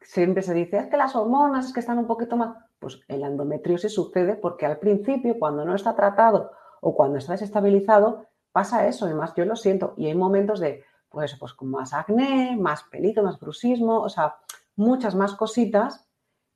[0.00, 3.22] siempre se dice, es que las hormonas es que están un poquito más, pues el
[3.22, 9.04] endometriosis sucede porque al principio, cuando no está tratado o cuando está desestabilizado, pasa eso.
[9.04, 9.92] Además, yo lo siento.
[9.98, 14.36] Y hay momentos de, pues, pues con más acné, más pelito, más bruxismo, o sea,
[14.76, 16.08] muchas más cositas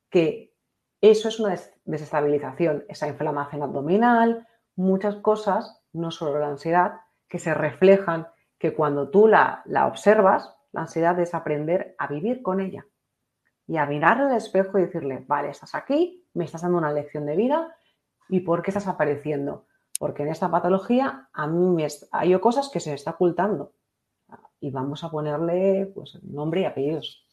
[0.09, 0.55] que
[1.03, 7.53] eso es una desestabilización, esa inflamación abdominal, muchas cosas, no solo la ansiedad, que se
[7.53, 12.87] reflejan, que cuando tú la, la observas, la ansiedad es aprender a vivir con ella
[13.67, 17.27] y a mirar al espejo y decirle, vale, estás aquí, me estás dando una lección
[17.27, 17.77] de vida
[18.29, 19.67] y por qué estás apareciendo.
[19.99, 23.73] Porque en esta patología a mí me hay cosas que se está ocultando
[24.61, 27.27] y vamos a ponerle pues, nombre y apellidos.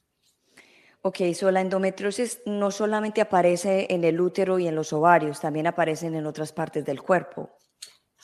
[1.02, 5.68] Ok, so la endometriosis no solamente aparece en el útero y en los ovarios, también
[5.68, 7.50] aparecen en otras partes del cuerpo.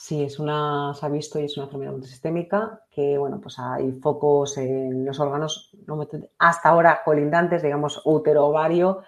[0.02, 3.92] Sí, es una, se ha visto y es una enfermedad multisistémica que, bueno, pues hay
[3.92, 5.76] focos en los órganos
[6.38, 9.02] hasta ahora colindantes, digamos, útero, ovario,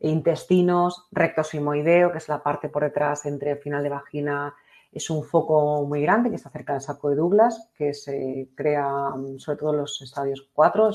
[0.00, 4.54] intestinos, recto simoideo, que es la parte por detrás entre el final de vagina,
[4.90, 9.12] es un foco muy grande que está cerca del saco de Douglas, que se crea
[9.36, 10.92] sobre todo en los estadios 4,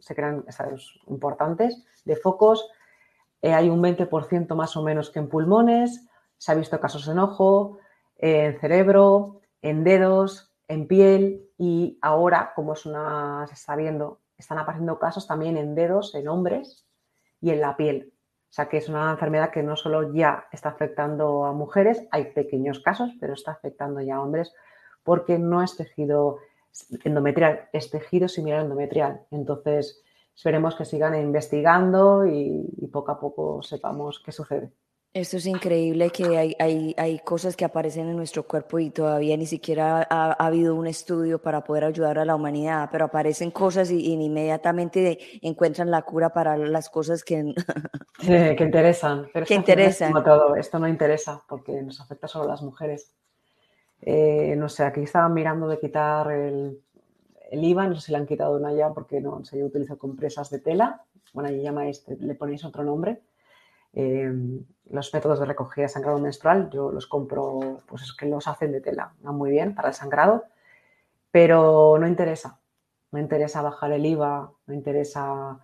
[0.00, 2.70] se crean estadios importantes de focos.
[3.42, 6.08] Eh, hay un 20% más o menos que en pulmones,
[6.38, 7.78] se ha visto casos en ojo,
[8.22, 12.88] en cerebro, en dedos, en piel y ahora, como se
[13.52, 16.86] está viendo, están apareciendo casos también en dedos, en hombres
[17.40, 18.12] y en la piel.
[18.50, 22.32] O sea que es una enfermedad que no solo ya está afectando a mujeres, hay
[22.32, 24.54] pequeños casos, pero está afectando ya a hombres
[25.02, 26.38] porque no es tejido
[27.04, 29.26] endometrial, es tejido similar endometrial.
[29.30, 30.02] Entonces,
[30.34, 34.70] esperemos que sigan investigando y, poco a poco sepamos qué sucede.
[35.14, 39.36] Esto es increíble que hay, hay, hay, cosas que aparecen en nuestro cuerpo y todavía
[39.36, 43.90] ni siquiera ha, habido un estudio para poder ayudar a la humanidad, pero aparecen cosas
[43.90, 47.54] y, inmediatamente encuentran la cura para las cosas que,
[48.56, 49.28] que interesan.
[49.34, 50.14] Pero que interesan.
[50.24, 53.14] todo, esto no interesa porque nos afecta solo a las mujeres.
[54.00, 56.80] Eh, no sé, aquí estaban mirando de quitar el,
[57.50, 60.48] el IVA, no sé si le han quitado una ya porque no se utiliza compresas
[60.48, 61.04] de tela.
[61.34, 63.20] Bueno, ahí llamáis, le ponéis otro nombre.
[63.94, 64.32] Eh,
[64.90, 68.72] los métodos de recogida de sangrado menstrual, yo los compro, pues es que los hacen
[68.72, 70.44] de tela, van muy bien para el sangrado,
[71.30, 72.58] pero no interesa.
[73.10, 75.58] No interesa bajar el IVA, no interesa,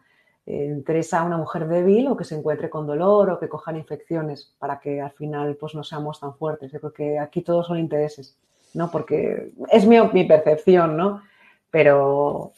[0.45, 3.77] eh, interesa a una mujer débil o que se encuentre con dolor o que cojan
[3.77, 6.73] infecciones para que al final pues no seamos tan fuertes.
[6.73, 8.37] Yo creo que aquí todos son intereses,
[8.75, 8.91] ¿no?
[8.91, 11.23] Porque es mi, mi percepción, ¿no?
[11.71, 12.53] Pero...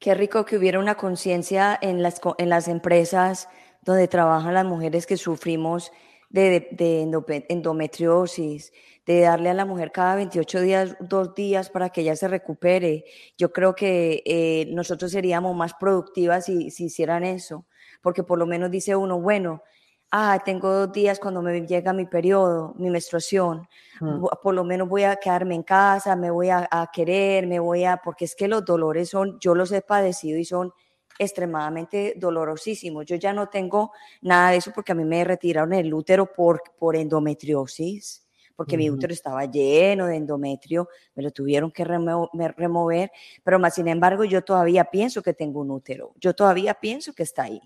[0.00, 3.48] Qué rico que hubiera una conciencia en las, en las empresas
[3.84, 5.92] donde trabajan las mujeres que sufrimos
[6.30, 8.72] de, endometriosis,
[9.06, 13.04] de darle a la mujer cada 28 días, dos días para que ella se recupere.
[13.38, 17.66] Yo creo que eh, nosotros seríamos más productivas si, si hicieran eso,
[18.02, 19.62] porque por lo menos dice uno, bueno,
[20.10, 23.68] ah, tengo dos días cuando me llega mi periodo, mi menstruación,
[24.00, 24.24] mm.
[24.42, 27.96] por lo menos voy a quedarme en casa, me voy a, querer, me voy a,
[27.96, 30.72] porque es que los dolores son, yo los he padecido y son
[31.18, 33.06] extremadamente dolorosísimos.
[33.06, 36.62] Yo ya no tengo nada de eso porque a mí me retiraron el útero por,
[36.78, 43.10] por endometriosis, porque mi útero estaba lleno de endometrio, me lo tuvieron que remover,
[43.42, 47.24] pero más sin embargo yo todavía pienso que tengo un útero, yo todavía pienso que
[47.24, 47.60] está ahí.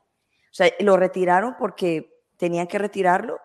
[0.51, 3.39] O sea, lo retiraron porque tenían que retirarlo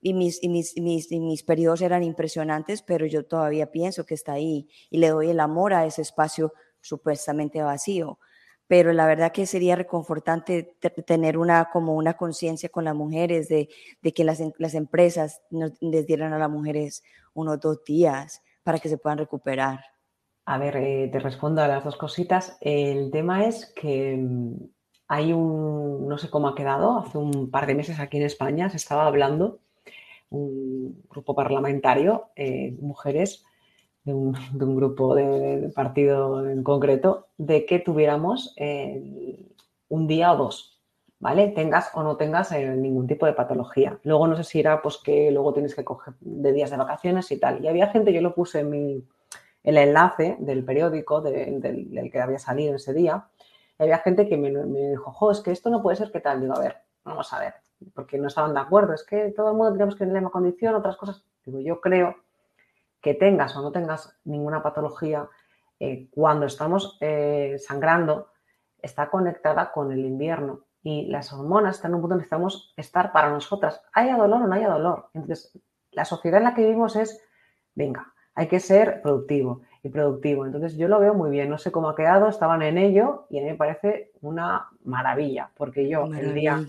[0.00, 4.32] y mis, y mis, mis, mis, periodos eran impresionantes, pero yo todavía pienso que está
[4.32, 8.18] ahí y le doy el amor a ese espacio supuestamente vacío.
[8.68, 10.76] Pero la verdad que sería reconfortante
[11.06, 13.68] tener una, como una conciencia con las mujeres de,
[14.14, 15.40] que las, las empresas
[15.80, 17.02] les dieran a las mujeres
[17.34, 19.80] unos dos días para que se puedan recuperar.
[20.44, 22.56] A ver, eh, te respondo a las dos cositas.
[22.60, 24.54] El tema es que mm,
[25.08, 28.68] hay un, no sé cómo ha quedado, hace un par de meses aquí en España
[28.68, 29.60] se estaba hablando,
[30.30, 33.44] un grupo parlamentario, eh, mujeres
[34.04, 34.34] de un,
[34.76, 39.46] grupo de, partido en concreto, de que tuviéramos eh,
[39.88, 40.80] un día o dos,
[41.18, 41.48] ¿vale?
[41.48, 43.98] Tengas o no tengas eh, ningún tipo de patología.
[44.04, 47.30] Luego no sé si era pues que luego tienes que coger de días de vacaciones
[47.30, 47.62] y tal.
[47.62, 49.04] Y había gente, yo lo puse en mi,
[49.62, 53.28] el enlace del periódico del, del que había salido ese día,
[53.78, 56.40] había gente que me, dijo, jo, es que esto no puede ser, ¿qué tal?
[56.40, 57.54] Digo, a ver, vamos a ver,
[57.94, 60.30] porque no estaban de acuerdo, es que todo el mundo tenemos que tener la misma
[60.30, 61.24] condición, otras cosas.
[61.44, 62.16] Digo, yo creo
[63.00, 65.28] que tengas o no tengas ninguna patología,
[65.80, 68.28] eh, cuando estamos eh, sangrando,
[68.80, 73.12] está conectada con el invierno y las hormonas están en un punto donde necesitamos estar
[73.12, 75.10] para nosotras, haya dolor o no haya dolor.
[75.14, 75.58] Entonces,
[75.90, 77.20] la sociedad en la que vivimos es,
[77.74, 80.46] venga, hay que ser productivo y productivo.
[80.46, 83.38] Entonces yo lo veo muy bien, no sé cómo ha quedado, estaban en ello y
[83.38, 86.60] a mí me parece una maravilla, porque yo el día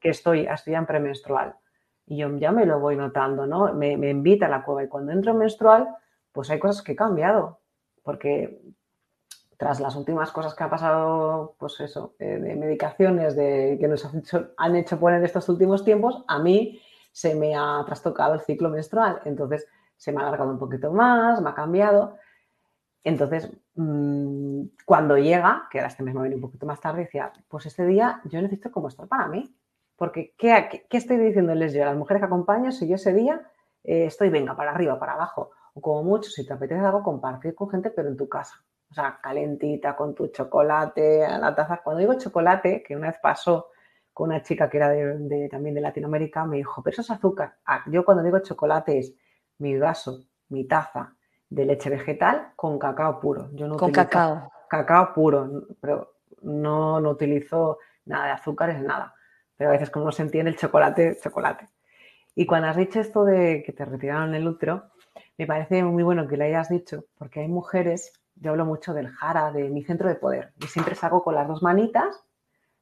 [0.00, 1.56] que estoy, estoy en premenstrual
[2.10, 3.72] y yo ya me lo voy notando, ¿no?
[3.72, 5.88] Me, invita a la cueva y cuando entro en menstrual,
[6.32, 7.60] pues hay cosas que he cambiado,
[8.02, 8.60] porque
[9.56, 14.04] tras las últimas cosas que ha pasado, pues eso, eh, de medicaciones de, que nos
[14.04, 16.80] han hecho, han hecho poner estos últimos tiempos, a mí
[17.12, 19.20] se me ha trastocado el ciclo menstrual.
[19.24, 22.16] Entonces, se me ha alargado un poquito más, me ha cambiado.
[23.04, 27.32] Entonces, mm, cuando llega, que ahora este mes me viene un poquito más tarde, decía,
[27.46, 29.54] pues este día yo necesito como estar para mí.
[30.00, 33.38] Porque, ¿qué, qué, estoy diciéndoles yo a las mujeres que acompaño si yo ese día
[33.84, 35.50] eh, estoy, venga, para arriba, para abajo?
[35.74, 38.64] O como mucho, si te apetece algo, compartir con gente, pero en tu casa.
[38.90, 41.82] O sea, calentita, con tu chocolate, a la taza.
[41.84, 43.72] Cuando digo chocolate, que una vez pasó
[44.14, 47.56] con una chica que era de, también de Latinoamérica, me dijo, pero eso es azúcar.
[47.66, 49.14] Ah, yo cuando digo chocolate es
[49.58, 51.14] mi vaso, mi taza,
[51.50, 53.50] de leche vegetal con cacao puro.
[53.52, 54.50] Yo no con cacao.
[54.66, 59.14] Cacao puro, pero no, no utilizo nada de azúcares, nada.
[59.60, 61.68] Pero a veces como no se entiende el chocolate, chocolate.
[62.34, 64.84] Y cuando has dicho esto de que te retiraron el útero,
[65.36, 69.08] me parece muy bueno que lo hayas dicho, porque hay mujeres, yo hablo mucho del
[69.08, 72.24] jara, de mi centro de poder, y siempre salgo con las dos manitas,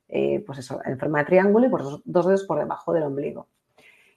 [0.07, 3.03] eh, pues eso, en forma de triángulo y por dos, dos dedos por debajo del
[3.03, 3.49] ombligo.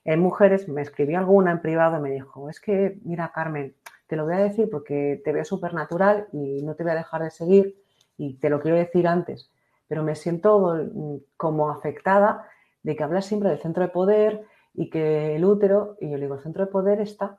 [0.04, 3.74] Hay mujeres, me escribió alguna en privado y me dijo, es que, mira, Carmen,
[4.06, 6.94] te lo voy a decir porque te veo súper natural y no te voy a
[6.94, 7.82] dejar de seguir
[8.16, 9.50] y te lo quiero decir antes,
[9.88, 12.48] pero me siento mm, como afectada
[12.82, 16.24] de que hablas siempre del centro de poder y que el útero, y yo le
[16.24, 17.38] digo, el centro de poder está,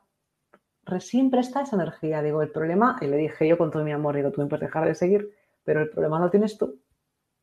[1.00, 2.22] siempre está esa energía.
[2.22, 4.62] Digo, el problema, y le dije yo con todo mi amor, digo, tú me puedes
[4.62, 5.30] dejar de seguir,
[5.64, 6.80] pero el problema lo tienes tú.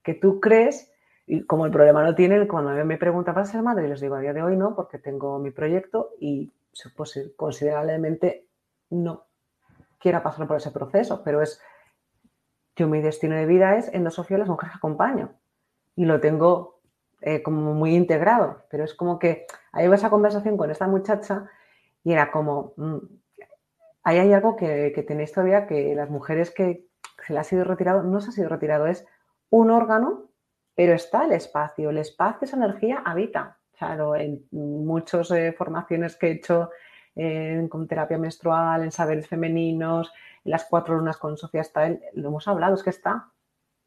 [0.04, 0.92] que tú crees,
[1.28, 3.86] y como el problema no tiene, cuando me preguntan, ¿vas a ser madre?
[3.86, 6.52] Y les digo, a día de hoy no, porque tengo mi proyecto y
[6.96, 8.48] pues, considerablemente
[8.90, 9.26] no
[10.00, 11.62] quiera pasar por ese proceso, pero es,
[12.76, 15.34] yo mi destino de vida es endosofía las mujeres que acompaño
[15.96, 16.81] y lo tengo
[17.22, 21.50] eh, como muy integrado, pero es como que ahí va esa conversación con esta muchacha
[22.04, 22.98] y era como, mm,
[24.04, 26.88] ahí hay algo que, que tenéis todavía que las mujeres que
[27.26, 29.06] se le ha sido retirado, no se ha sido retirado, es
[29.50, 30.30] un órgano,
[30.76, 33.58] pero está el espacio, el espacio, esa energía habita.
[33.78, 36.70] Claro, en muchas eh, formaciones que he hecho
[37.70, 40.12] con terapia menstrual, en saberes femeninos,
[40.46, 43.31] en las cuatro lunas con Sofía Stael, lo hemos hablado, es que está.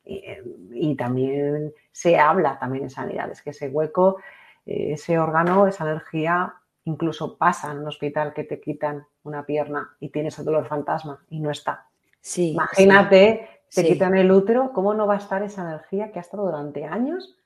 [0.04, 4.18] Y, también se habla también en sanidad, es que ese hueco,
[4.66, 9.96] eh, ese órgano, esa energía, incluso pasa en un hospital que te quitan una pierna
[10.00, 11.88] y tienes el dolor fantasma y no está.
[12.20, 16.22] Sí, Imagínate, te quitan el útero, ¿cómo no va a estar esa energía que ha
[16.22, 17.38] estado durante años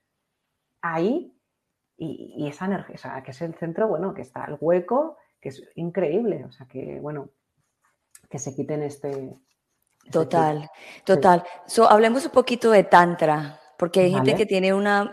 [0.82, 1.32] ahí?
[1.96, 5.16] Y, y esa energía, o sea, que es el centro, bueno, que está el hueco,
[5.40, 6.44] que es increíble.
[6.44, 7.30] O sea, que bueno,
[8.28, 9.34] que se quiten este.
[10.10, 10.70] Total,
[11.04, 11.44] total.
[11.88, 15.10] hablemos un poquito de Tantra, porque hay gente que tiene una,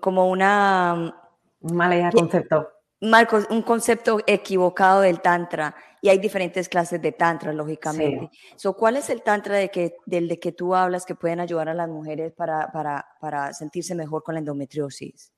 [0.00, 1.14] como una.
[1.60, 2.68] Un mal concepto.
[3.00, 8.30] Marcos, un concepto equivocado del Tantra y hay diferentes clases de Tantra, lógicamente.
[8.76, 11.74] ¿Cuál es el Tantra de que, del de que tú hablas que pueden ayudar a
[11.74, 15.32] las mujeres para, para, para sentirse mejor con la endometriosis?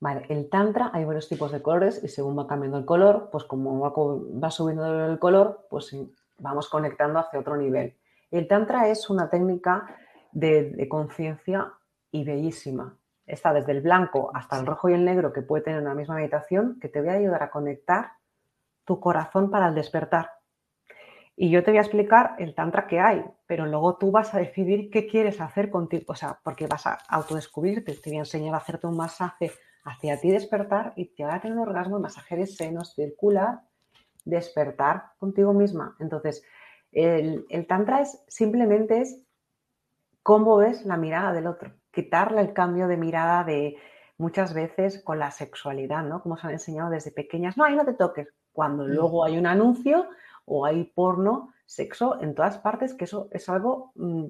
[0.00, 3.44] Vale, el tantra hay varios tipos de colores y según va cambiando el color, pues
[3.44, 5.92] como va, subiendo el color, pues
[6.38, 7.96] vamos conectando hacia otro nivel.
[8.30, 9.86] El tantra es una técnica
[10.32, 11.72] de, conciencia
[12.10, 12.96] y bellísima.
[13.26, 16.16] Está desde el blanco hasta el rojo y el negro que puede tener una misma
[16.16, 18.12] meditación que te voy a ayudar a conectar
[18.84, 20.30] tu corazón para el despertar.
[21.36, 24.38] Y yo te voy a explicar el tantra que hay, pero luego tú vas a
[24.38, 27.94] decidir qué quieres hacer contigo, o sea, porque vas a autodescubrirte.
[27.94, 29.52] Te voy a enseñar a hacerte un masaje
[29.84, 33.60] hacia ti despertar y te va a tener un orgasmo, masaje de senos, circular,
[34.28, 35.96] despertar contigo misma.
[35.98, 36.44] Entonces,
[36.92, 39.24] el, Tantra es simplemente es
[40.22, 43.76] cómo ves la mirada del otro, quitarle el cambio de mirada de
[44.18, 46.22] muchas veces con la sexualidad, ¿no?
[46.22, 48.88] Como se han enseñado desde pequeñas, no, ahí no te toques, cuando mm.
[48.88, 50.08] luego hay un anuncio
[50.44, 54.26] o hay porno, sexo en todas partes, que eso es algo mm,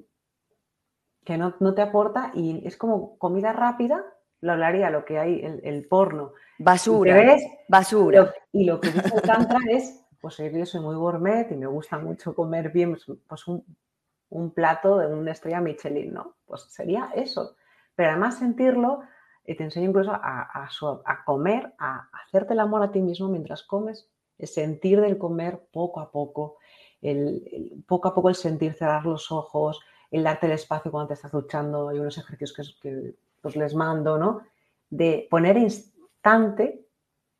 [1.25, 4.05] que no, no, te aporta y es como comida rápida
[4.41, 6.33] lo hablaría lo que hay, el, el porno.
[6.57, 7.37] Basura.
[7.67, 8.33] basura.
[8.51, 11.97] y lo que dice el Tantra es, pues yo soy muy gourmet y me gusta
[11.97, 16.35] mucho comer bien, pues, pues un, plato de una estrella Michelin, ¿no?
[16.45, 17.55] Pues sería eso.
[17.95, 19.01] Pero además sentirlo,
[19.45, 23.63] y te enseño incluso a, a, comer, a hacerte el amor a ti mismo mientras
[23.63, 26.57] comes, el sentir del comer poco a poco,
[27.01, 31.13] el, poco a poco el sentir cerrar los ojos, el darte el espacio cuando te
[31.15, 31.89] estás duchando.
[31.89, 34.41] Hay unos ejercicios que, que pues les mando, ¿no?
[34.89, 36.85] De poner instante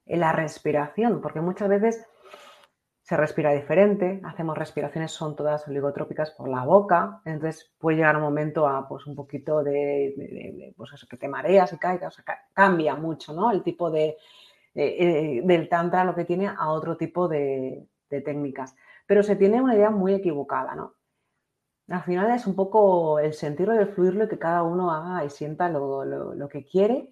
[0.05, 2.05] en la respiración, porque muchas veces
[3.09, 8.21] se respira diferente, hacemos respiraciones, son todas oligotrópicas por la boca, entonces puede llegar un
[8.21, 13.33] momento a pues un poquito de, pues eso, que te mareas y caigas, cambia mucho,
[13.33, 13.49] ¿no?
[13.49, 14.15] El tipo de,
[14.75, 18.75] eh, del tantra lo que tiene a otro tipo de, de técnicas,
[19.07, 20.98] pero se tiene una idea muy equivocada, ¿no?
[21.89, 25.25] Al final es un poco el sentirlo y el fluirlo y que cada uno haga
[25.25, 27.11] y sienta lo, que quiere.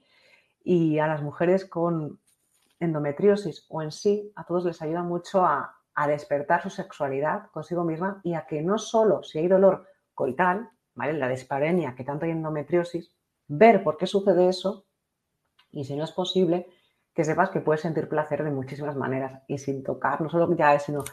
[0.63, 2.19] Y a las mujeres con
[2.79, 5.73] endometriosis o en sí, a todos les ayuda mucho a,
[6.07, 11.13] despertar su sexualidad consigo misma y a que no solo si hay dolor coital, ¿vale?
[11.13, 13.11] La disparenia, que tanto hay endometriosis,
[13.47, 14.85] ver por qué sucede eso
[15.71, 16.67] y si no es posible,
[17.15, 20.77] que sepas que puedes sentir placer de muchísimas maneras y sin tocar, no solo ya
[20.77, 21.03] sino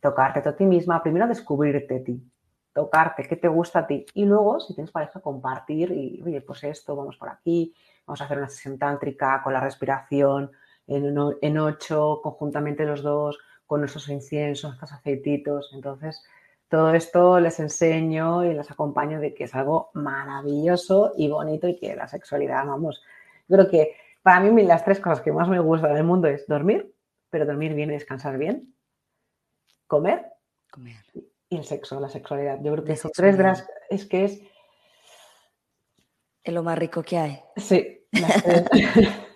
[0.00, 2.24] tocarte a ti misma, primero descubrirte a ti,
[2.72, 4.06] tocarte, qué te gusta a ti.
[4.14, 7.74] Y luego, si tienes pareja, compartir y, oye, pues esto, vamos por aquí,
[8.06, 10.50] vamos a hacer una sesión tántrica con la respiración
[10.86, 15.70] en, ocho, conjuntamente los dos, con nuestros inciensos, estos aceititos.
[15.72, 16.22] Entonces,
[16.68, 21.78] todo esto les enseño y les acompaño de que es algo maravilloso y bonito y
[21.78, 23.02] que la sexualidad, vamos,
[23.48, 26.94] creo que para mí las tres cosas que más me gustan del mundo es dormir,
[27.30, 28.74] pero dormir bien y descansar bien,
[29.86, 30.26] comer,
[30.70, 30.96] comer
[31.50, 32.58] y el sexo, la sexualidad.
[32.62, 33.36] Yo creo que esos tres
[33.90, 34.40] es que es...
[36.42, 37.42] Es lo más rico que hay.
[37.56, 38.06] Sí.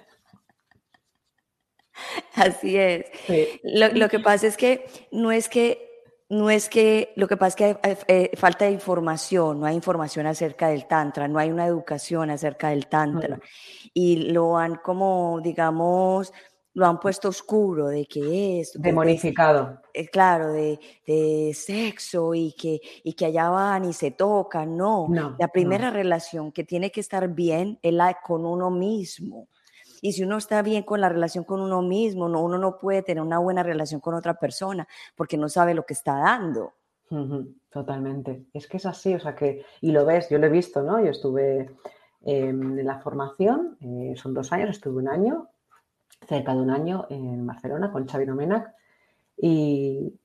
[2.35, 3.07] Así es.
[3.63, 5.91] Lo, que pasa es que no es que
[6.31, 9.75] no es que lo que pasa es que hay, eh, falta de información, no hay
[9.75, 13.39] información acerca del tantra, no hay una educación acerca del tantra
[13.93, 16.33] y lo han como digamos
[16.75, 18.73] lo han puesto oscuro, de que es...
[18.75, 19.81] Demonificado.
[19.93, 25.09] Eh, claro, de, de, sexo y que, y que allá van y se tocan, no.
[25.39, 29.49] la primera relación que tiene que estar bien es la con uno mismo.
[30.03, 33.03] Y si uno está bien con la relación con uno mismo, no, uno no puede
[33.03, 36.75] tener una buena relación con otra persona porque no sabe lo que está dando.
[37.71, 38.47] totalmente.
[38.53, 41.03] Es que es así, o sea que, y lo ves, yo lo he visto, ¿no?
[41.03, 41.71] Yo estuve
[42.21, 45.49] en la formación, eh, son dos años, estuve un año,
[46.27, 48.73] cerca de un año en Barcelona con Xavi Nomenac
[49.37, 50.19] y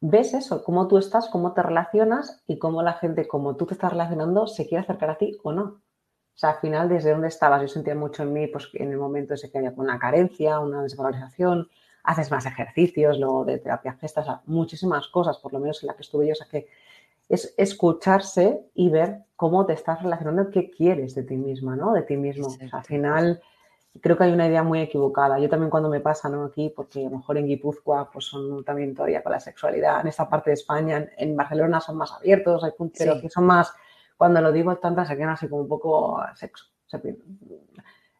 [0.00, 3.74] ves eso, cómo tú estás, cómo te relacionas y cómo la gente, como tú te
[3.74, 5.62] estás relacionando, se quiere acercar a ti o no.
[5.62, 8.98] O sea, al final, desde donde estabas, yo sentía mucho en mí, pues en el
[8.98, 11.68] momento ese que había una carencia, una desvalorización,
[12.02, 15.86] haces más ejercicios, luego de terapia gestas, o sea, muchísimas cosas, por lo menos en
[15.86, 16.68] la que estuve yo, o sea, que
[17.28, 21.92] es escucharse y ver cómo te estás relacionando, qué quieres de ti misma, ¿no?
[21.92, 22.48] De ti mismo.
[22.72, 23.40] al final,
[24.00, 25.38] creo que hay una idea muy equivocada.
[25.38, 26.44] Yo también cuando me pasa, ¿no?
[26.44, 30.08] Aquí, porque a lo mejor en Guipúzcoa, pues son también todavía con la sexualidad, en
[30.08, 33.72] esta parte de España, en, Barcelona son más abiertos, hay puntos, pero que son más,
[34.16, 36.66] cuando lo digo tantas se quedan así como un poco sexo.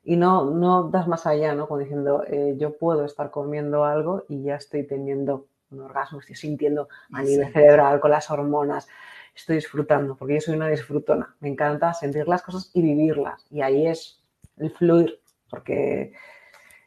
[0.05, 1.67] y no, no das más allá, ¿no?
[1.67, 6.37] Como diciendo, eh, yo puedo estar comiendo algo y ya estoy teniendo un orgasmo, estoy
[6.37, 8.87] sintiendo a nivel cerebral con las hormonas,
[9.35, 13.63] estoy disfrutando, porque yo soy una disfrutona, me encanta sentir las cosas y vivirlas, y
[13.63, 14.23] ahí es
[14.57, 15.21] el fluir,
[15.55, 16.13] porque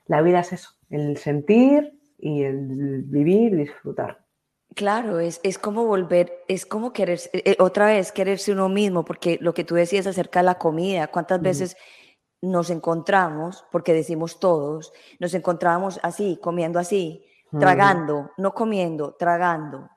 [0.07, 4.25] la vida es eso, el sentir y el vivir y disfrutar.
[4.75, 9.37] Claro, es, es como volver, es como querer, eh, otra vez, quererse uno mismo, porque
[9.39, 11.77] lo que tú decías acerca de la comida, ¿cuántas veces
[12.41, 17.25] nos encontramos, porque decimos todos, nos encontramos así, comiendo así,
[17.57, 19.89] tragando, no comiendo, tragando.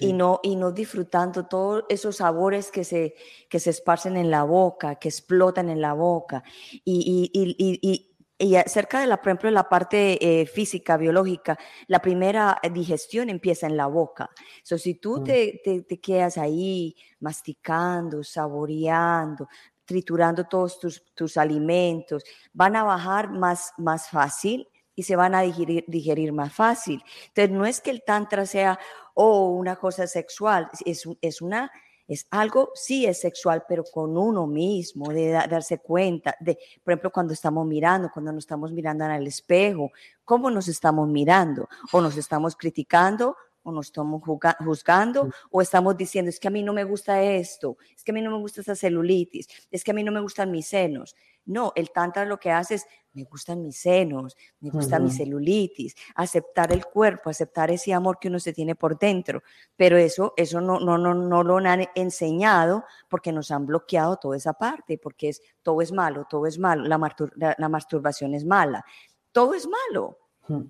[0.00, 3.14] Y, no, y no disfrutando todos esos sabores que se,
[3.48, 6.42] que se esparcen en la boca, que explotan en la boca.
[6.84, 12.60] Y, y, y acerca de la, por ejemplo, la parte eh, física, biológica, la primera
[12.72, 14.30] digestión empieza en la boca.
[14.62, 15.24] So, si tú mm.
[15.24, 19.48] te, te, te, quedas ahí masticando, saboreando,
[19.86, 25.42] triturando todos tus, tus alimentos, van a bajar más, más fácil y se van a
[25.42, 27.02] digerir, más fácil.
[27.28, 28.78] Entonces, no es que el tantra sea
[29.16, 31.70] oh, una cosa sexual, es, es una
[32.08, 37.10] es algo, sí es sexual, pero con uno mismo, de darse cuenta, de, por ejemplo,
[37.10, 39.90] cuando estamos mirando, cuando nos estamos mirando en el espejo,
[40.24, 43.36] cómo nos estamos mirando, o nos estamos criticando,
[43.66, 44.22] o nos estamos
[44.64, 48.14] juzgando, o estamos diciendo, es que a mí no me gusta esto, es que a
[48.14, 51.16] mí no me gusta esta celulitis, es que a mí no me gustan mis senos.
[51.44, 55.96] No, el tantra lo que hace es, me gustan mis senos, me gusta mi celulitis,
[56.14, 59.42] aceptar el cuerpo, aceptar ese amor que uno se tiene por dentro.
[59.74, 64.36] Pero eso, eso no, no, no, no lo han enseñado porque nos han bloqueado toda
[64.36, 68.84] esa parte, porque es, todo es malo, todo es malo, la, masturbación es mala,
[69.32, 70.18] todo es malo.
[70.46, 70.66] ¿Por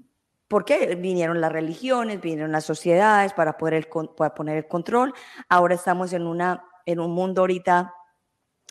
[0.65, 0.95] qué?
[0.95, 5.13] Vinieron las religiones, vinieron las sociedades para poder para poner el control.
[5.49, 7.93] Ahora estamos en, una, en un mundo ahorita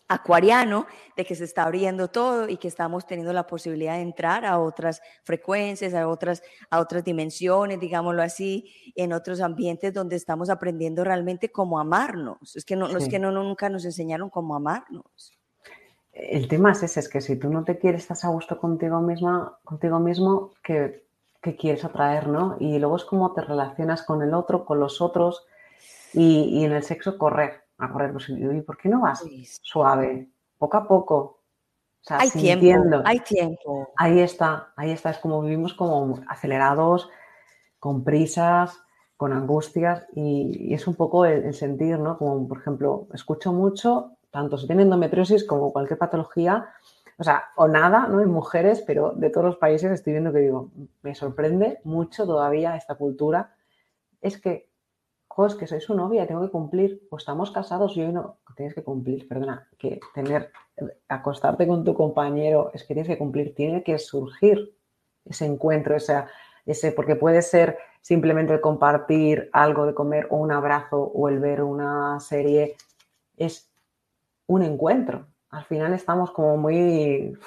[0.07, 0.85] acuariano,
[1.17, 4.59] de que se está abriendo todo y que estamos teniendo la posibilidad de entrar a
[4.59, 11.03] otras frecuencias, a otras, a otras dimensiones, digámoslo así, en otros ambientes donde estamos aprendiendo
[11.03, 12.55] realmente cómo amarnos.
[12.55, 15.33] Es que no, es que no, nunca nos enseñaron cómo amarnos.
[16.11, 19.01] El tema es ese, es que si tú no te quieres, estás a gusto contigo
[19.01, 21.04] misma, contigo mismo, que,
[21.53, 22.57] quieres atraer, ¿no?
[22.59, 25.45] Y luego es cómo te relacionas con el otro, con los otros,
[26.13, 29.23] y, y en el sexo correr a correr, pues, ¿y por qué no vas
[29.61, 31.41] suave, poco a poco?
[32.07, 33.89] hay tiempo, hay tiempo.
[33.97, 37.09] Ahí está, ahí está, es como vivimos como acelerados,
[37.79, 38.79] con prisas,
[39.17, 42.17] con angustias y, es un poco el, sentir, ¿no?
[42.17, 46.69] Como, por ejemplo, escucho mucho, tanto si tienen endometriosis como cualquier patología,
[47.17, 48.21] o sea, o nada, ¿no?
[48.21, 52.75] En mujeres, pero de todos los países estoy viendo que digo, me sorprende mucho todavía
[52.75, 53.55] esta cultura,
[54.21, 54.69] es que
[55.43, 58.73] es que soy su novia, tengo que cumplir, o estamos casados y hoy no, tienes
[58.73, 60.51] que cumplir, perdona, que tener,
[61.09, 64.77] acostarte con tu compañero, es que tienes que cumplir, tiene que surgir
[65.25, 66.23] ese encuentro, ese,
[66.65, 71.39] ese, porque puede ser simplemente el compartir algo de comer o un abrazo o el
[71.39, 72.77] ver una serie,
[73.35, 73.69] es
[74.47, 75.27] un encuentro.
[75.49, 77.37] Al final estamos como muy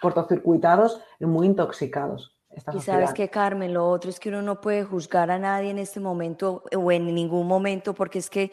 [0.00, 2.36] cortocircuitados y muy intoxicados
[2.74, 5.78] y sabes que, Carmen, lo otro es que uno no puede juzgar a nadie en
[5.78, 8.50] este momento o en ningún momento, porque es que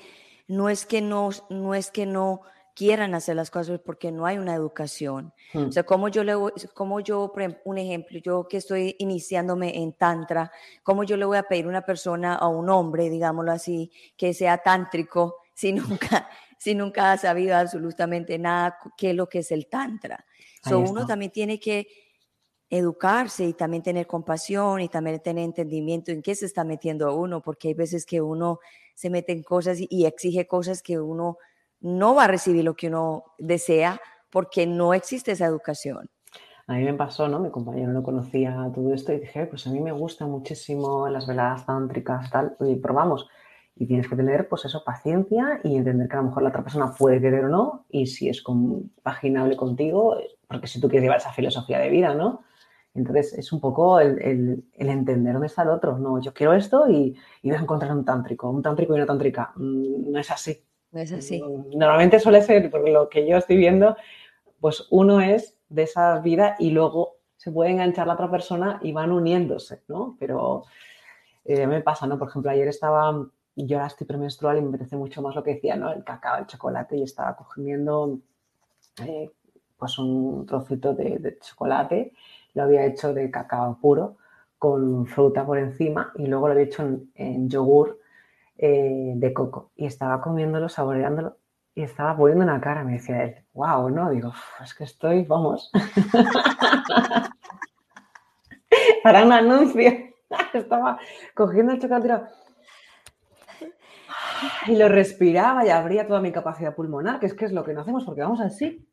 [0.48, 2.42] no es que no, no es que no
[2.76, 5.34] quieran hacer las cosas porque no hay una educación.
[5.54, 5.72] O hmm.
[5.72, 6.34] sea, como yo le
[6.74, 7.32] como yo,
[7.64, 10.52] un ejemplo, yo que estoy iniciándome en tantra,
[10.82, 14.34] cómo yo le voy a pedir a una persona, a un hombre, digámoslo así, que
[14.34, 16.28] sea tántrico, si nunca,
[16.64, 20.24] si nunca ha sabido absolutamente nada qué es lo que es el tantra.
[20.64, 21.89] So, uno también tiene que
[22.70, 27.41] educarse y también tener compasión y también tener entendimiento en qué se está metiendo uno,
[27.41, 28.59] porque hay veces que uno
[28.95, 31.38] se mete en cosas y, exige cosas que uno
[31.82, 33.99] no va a recibir lo que uno desea
[34.30, 36.09] porque no existe esa educación.
[36.68, 37.41] A mí me pasó, ¿no?
[37.41, 41.28] Mi compañero no conocía todo esto y dije, pues a mí me gustan muchísimo las
[41.28, 43.28] veladas tántricas, tal, y probamos.
[43.76, 46.64] Y tienes que tener, pues eso, paciencia y entender que a lo mejor la otra
[46.64, 50.16] persona puede querer o no, y si es compaginable contigo,
[50.48, 52.44] porque si tú quieres llevar esa filosofía de vida, ¿no?
[52.96, 55.98] Entonces es un poco el, entender dónde está el otro.
[55.98, 59.52] No, yo quiero esto y, voy a encontrar un tántrico, un tántrico y una tántrica.
[59.56, 60.64] Mm, no es así.
[60.92, 61.42] No es así.
[61.42, 63.98] Mm, normalmente suele ser, por lo que yo estoy viendo,
[64.60, 68.92] pues uno es de esa vida y luego se puede enganchar la otra persona y
[68.92, 70.16] van uniéndose, ¿no?
[70.20, 70.66] Pero
[71.46, 72.18] eh, me pasa, ¿no?
[72.20, 75.56] Por ejemplo, ayer estaba, yo ahora estoy premenstrual y me parece mucho más lo que
[75.56, 75.91] decía, ¿no?
[75.91, 78.20] El cacao, el chocolate y estaba cogiendo
[79.06, 79.30] eh,
[79.78, 82.14] pues un trocito de, chocolate,
[82.54, 84.18] lo había hecho de cacao puro
[84.58, 86.84] con fruta por encima y luego lo había hecho
[87.16, 87.99] en, yogur
[88.58, 91.38] eh, de coco y estaba comiéndolo, saboreándolo
[91.76, 94.10] y estaba poniendo una cara, me decía él, wow, ¿no?
[94.12, 94.32] Digo,
[94.64, 95.72] es que estoy, vamos,
[99.04, 100.14] para un anuncio.
[100.54, 100.99] estaba
[101.34, 102.26] cogiendo el chocolate
[104.68, 107.74] y lo respiraba y abría toda mi capacidad pulmonar, que es que es lo que
[107.74, 108.88] no hacemos porque vamos así.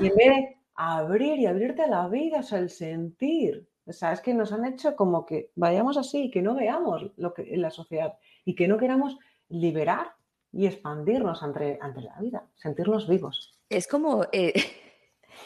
[0.00, 3.68] Y en vez de abrir y abrirte a la vida, o sea, el sentir.
[3.84, 7.34] O sea, es que nos han hecho como que vayamos así, que no veamos lo
[7.34, 8.14] que en la sociedad
[8.44, 9.18] y que no queramos
[9.48, 10.14] liberar
[10.52, 13.58] y expandirnos ante, ante la vida, sentirnos vivos.
[13.68, 14.52] Es como, eh,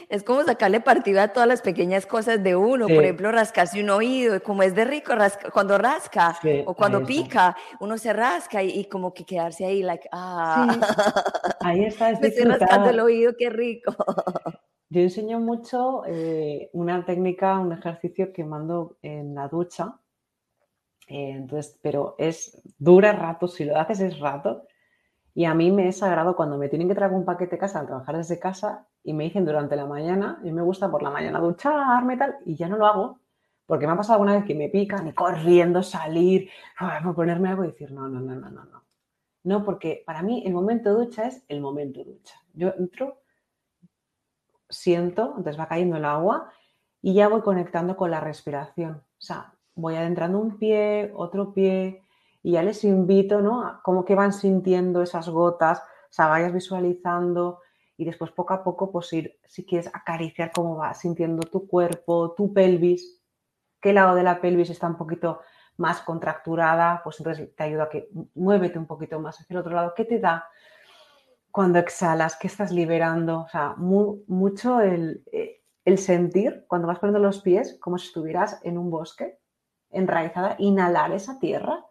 [0.08, 2.86] es como sacarle partido a todas las pequeñas cosas de uno.
[2.86, 5.12] Por ejemplo, rascarse un oído, como es de rico
[5.52, 10.66] cuando rasca o cuando pica, uno se rasca y, como que quedarse ahí, like, ah,
[11.60, 12.12] ahí está.
[12.20, 13.94] Me estoy rascando el oído, qué rico.
[14.88, 19.98] Yo enseño mucho eh, una técnica, un ejercicio que mando en la ducha.
[21.08, 24.66] Eh, entonces, pero es dura rato, si lo haces es rato,
[25.36, 27.78] y a mí me es sagrado cuando me tienen que traer un paquete de casa
[27.78, 31.10] al trabajar desde casa y me dicen durante la mañana, y me gusta por la
[31.10, 33.20] mañana ducharme y tal, y ya no lo hago,
[33.66, 36.48] porque me ha pasado alguna vez que me pican y corriendo salir,
[37.04, 38.82] por ponerme algo y decir, no, no, no, no, no, no.
[39.44, 42.34] No, porque para mí el momento ducha es el momento ducha.
[42.54, 43.20] Yo entro,
[44.70, 46.50] siento, entonces va cayendo el agua
[47.02, 48.94] y ya voy conectando con la respiración.
[48.94, 52.05] O sea, voy adentrando un pie, otro pie,
[52.46, 53.66] y ya les invito, ¿no?
[53.66, 57.60] A cómo que van sintiendo esas gotas, o sea, vayas visualizando
[57.96, 62.34] y después poco a poco, pues ir, si quieres, acariciar cómo va sintiendo tu cuerpo,
[62.36, 63.20] tu pelvis,
[63.80, 65.40] qué lado de la pelvis está un poquito
[65.76, 69.74] más contracturada, pues entonces te ayuda a que muévete un poquito más hacia el otro
[69.74, 69.92] lado.
[69.96, 70.46] ¿Qué te da
[71.50, 72.36] cuando exhalas?
[72.36, 73.40] ¿Qué estás liberando?
[73.40, 78.60] O sea, mucho el, eh, el sentir cuando vas poniendo los pies como si estuvieras
[78.62, 79.40] en un bosque
[79.90, 81.85] enraizada, inhalar esa tierra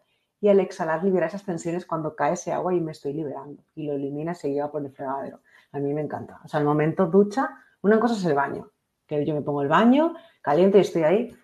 [0.46, 3.84] y al exhalar libera esas tensiones cuando cae ese agua y me estoy liberando y
[3.84, 5.40] lo elimina y se lleva por el fregadero.
[5.72, 6.40] A mí me encanta.
[6.44, 7.50] O sea, el momento ducha,
[7.82, 8.70] una cosa es el baño,
[9.08, 11.36] que yo me pongo el baño caliente y estoy ahí,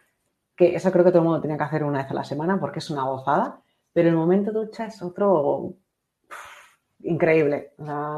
[0.55, 2.61] que eso creo que todo el mundo tenía que hacer una vez a la semana
[2.61, 3.61] porque es una gozada,
[3.93, 5.75] pero el momento ducha es otro
[7.01, 7.75] increíble.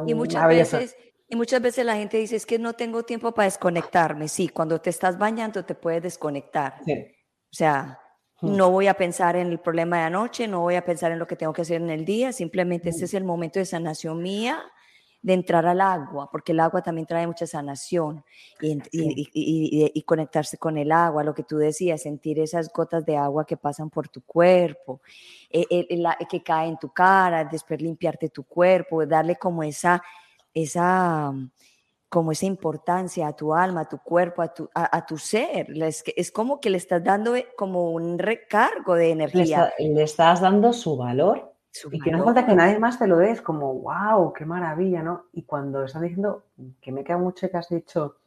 [0.07, 3.47] y muchas veces y muchas veces la gente dice, es que no tengo tiempo para
[3.47, 4.29] desconectarme.
[4.29, 6.77] Sí, cuando te estás bañando te puedes desconectar.
[6.85, 6.93] Sí.
[6.93, 7.99] O sea,
[8.43, 11.27] no voy a pensar en el problema de anoche, no voy a pensar en lo
[11.27, 14.63] que tengo que hacer en el día, simplemente este es el momento de sanación mía,
[15.25, 18.23] de entrar al agua, porque el agua también trae mucha sanación
[18.61, 23.57] y, conectarse con el agua, lo que tú decías, sentir esas gotas de agua que
[23.57, 25.01] pasan por tu cuerpo,
[25.49, 30.03] eh, eh, que cae en tu cara, después limpiarte tu cuerpo, darle como esa,
[30.53, 31.33] esa,
[32.15, 35.67] como esa importancia a tu alma, a tu cuerpo, a tu, a, tu ser.
[35.83, 39.73] Es, es, como que le estás dando eh, como un recargo de energía.
[39.81, 41.53] Le, estás dando su valor
[41.91, 43.33] y que no falta que nadie más te lo dé.
[43.33, 45.25] Es como, wow, qué maravilla, ¿no?
[45.33, 46.45] Y cuando están diciendo,
[46.81, 48.19] que me queda mucho que has dicho,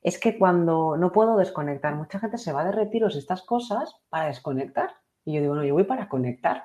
[0.00, 4.28] es que cuando no puedo desconectar, mucha gente se va de retiros estas cosas para
[4.28, 4.88] desconectar.
[5.26, 6.64] Y yo digo, no, yo voy para conectar.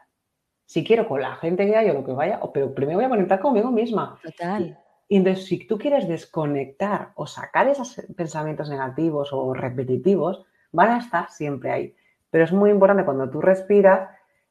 [0.66, 3.10] Si quiero con la gente que hay o lo que vaya, pero primero voy a
[3.10, 4.18] conectar conmigo misma.
[4.24, 4.80] Total.
[5.08, 10.98] Y entonces, si tú quieres desconectar o sacar esos pensamientos negativos o repetitivos, van a
[10.98, 11.96] estar siempre ahí.
[12.30, 14.10] Pero es muy importante cuando tú respiras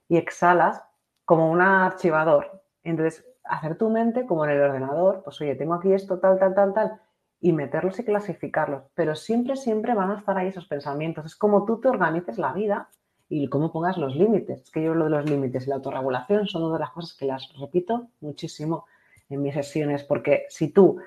[0.09, 0.83] y exhalas
[1.25, 2.63] como un archivador.
[2.85, 6.55] Entonces, hacer tu mente como en el ordenador, pues oye, tengo aquí esto, tal, tal,
[6.55, 7.01] tal, tal,
[7.41, 8.85] y meterlos y clasificarlos.
[8.95, 11.27] Pero siempre, siempre van a estar ahí esos pensamientos.
[11.27, 12.89] Es como tú te organices la vida
[13.29, 14.63] y cómo pongas los límites.
[14.63, 17.17] Es que yo lo de los límites y la autorregulación son una de las cosas
[17.17, 18.87] que las repito muchísimo
[19.29, 20.99] en mis sesiones, porque si tú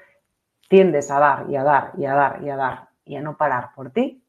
[0.68, 3.38] tiendes a dar y a dar y a dar y a dar y a no
[3.38, 4.24] parar por ti,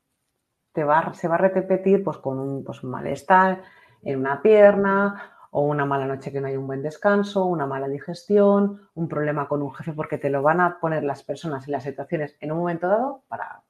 [0.72, 3.62] te va, se va a repetir pues, con un, pues, un malestar
[4.02, 7.88] en una pierna o una mala noche que no hay un buen descanso, una mala
[7.88, 11.72] digestión, un problema con un jefe, porque te lo van a poner las personas y
[11.72, 13.62] las situaciones en un momento dado para...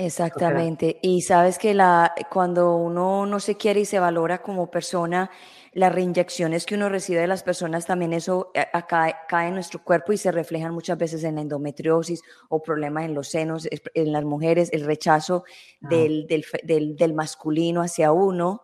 [0.00, 1.00] Exactamente.
[1.02, 5.28] Y sabes que la, cuando uno no se quiere y se valora como persona,
[5.72, 9.82] las reinyecciones que uno recibe de las personas también eso eh, cae, cae, en nuestro
[9.82, 14.12] cuerpo y se reflejan muchas veces en la endometriosis o problemas en los senos, en
[14.12, 15.44] las mujeres, el rechazo
[15.80, 18.62] del, del, del, del, masculino hacia uno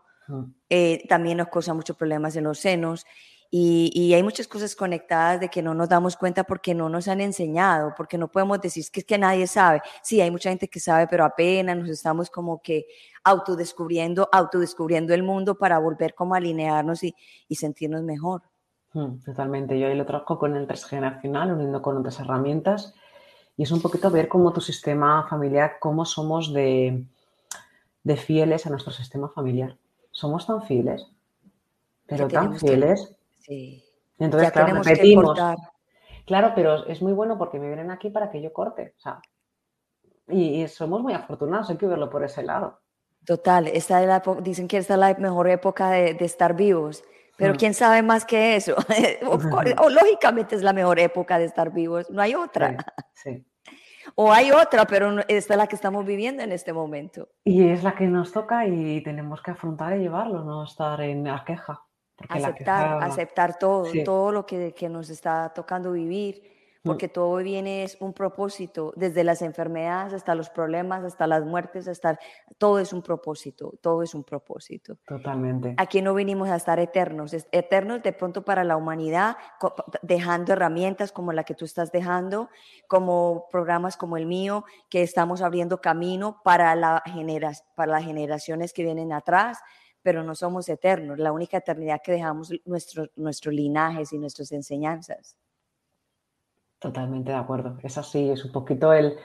[0.70, 3.06] eh, también nos causa muchos problemas en los senos.
[3.56, 7.06] Y, y, hay muchas cosas conectadas de que no nos damos cuenta porque no nos
[7.06, 9.80] han enseñado, porque no podemos decir que es que nadie sabe.
[10.02, 12.86] Sí, hay mucha gente que sabe, pero apenas nos estamos como que
[13.22, 17.14] autodescubriendo, autodescubriendo el mundo para volver como a alinearnos y,
[17.46, 18.42] y sentirnos mejor.
[19.24, 19.78] Totalmente.
[19.78, 22.94] Yo ahí lo trabajo con el transgeneracional, uniendo con otras herramientas.
[23.56, 27.04] Y es un poquito ver cómo tu sistema familiar, cómo somos de,
[28.02, 29.76] de fieles a nuestro sistema familiar
[30.14, 31.06] somos tan fieles,
[32.06, 33.14] pero tan fieles.
[33.44, 33.84] Sí.
[34.18, 35.38] Entonces, claro, repetimos.
[36.26, 38.94] Claro, pero es muy bueno porque me vienen aquí para que yo corte.
[38.96, 39.20] O sea,
[40.28, 42.80] y, somos muy afortunados, hay que verlo por ese lado.
[43.26, 47.02] Total, esta es la, dicen que esta es la mejor época de, estar vivos,
[47.36, 47.56] pero mm.
[47.56, 48.74] ¿quién sabe más que eso?
[49.26, 52.76] o, lógicamente es la mejor época de estar vivos, no hay otra.
[53.12, 53.44] sí.
[54.16, 57.30] O hay otra, pero esta es la que estamos viviendo en este momento.
[57.42, 61.24] Y es la que nos toca y tenemos que afrontar y llevarlo, no estar en
[61.24, 61.82] la queja.
[62.28, 66.54] Aceptar, aceptar todo, todo lo que, que nos está tocando vivir
[66.84, 66.88] Mm.
[66.88, 71.88] porque todo viene es un propósito, desde las enfermedades hasta los problemas, hasta las muertes,
[71.88, 72.18] hasta
[72.58, 74.98] todo es un propósito, todo es un propósito.
[75.06, 75.74] Totalmente.
[75.78, 79.36] Aquí no venimos a estar eternos, eternos de pronto para la humanidad,
[80.02, 82.50] dejando herramientas como la que tú estás dejando,
[82.86, 87.02] como programas como el mío, que estamos abriendo camino para, la
[87.74, 89.58] para las generaciones que vienen atrás
[90.04, 91.18] pero no somos eternos.
[91.18, 95.36] La única eternidad que dejamos nuestros nuestros linajes y nuestras enseñanzas.
[96.78, 97.78] Totalmente de acuerdo.
[97.82, 99.16] Es así, es un poquito el,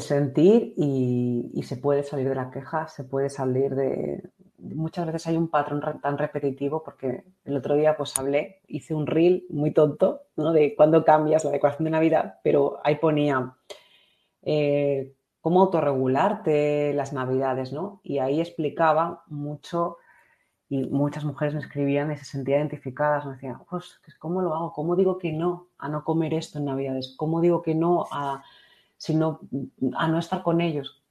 [0.00, 4.28] sentir y, se puede salir de la queja, se puede salir de...
[4.58, 9.06] Muchas veces hay un patrón tan repetitivo porque el otro día pues hablé, hice un
[9.06, 10.52] reel muy tonto, ¿no?
[10.52, 13.54] De cuándo cambias la decoración de Navidad, pero ahí ponía
[14.42, 15.14] eh,
[15.46, 18.00] cómo autorregularte las Navidades, ¿no?
[18.02, 19.98] Y ahí explicaba mucho
[20.68, 23.24] y muchas mujeres me escribían y se sentían identificadas.
[23.24, 24.72] Me decían, pues, ¿cómo lo hago?
[24.72, 27.14] ¿Cómo digo que no a no comer esto en Navidades?
[27.16, 28.42] ¿Cómo digo que no a,
[28.96, 29.38] sino,
[29.94, 31.04] a no estar con ellos?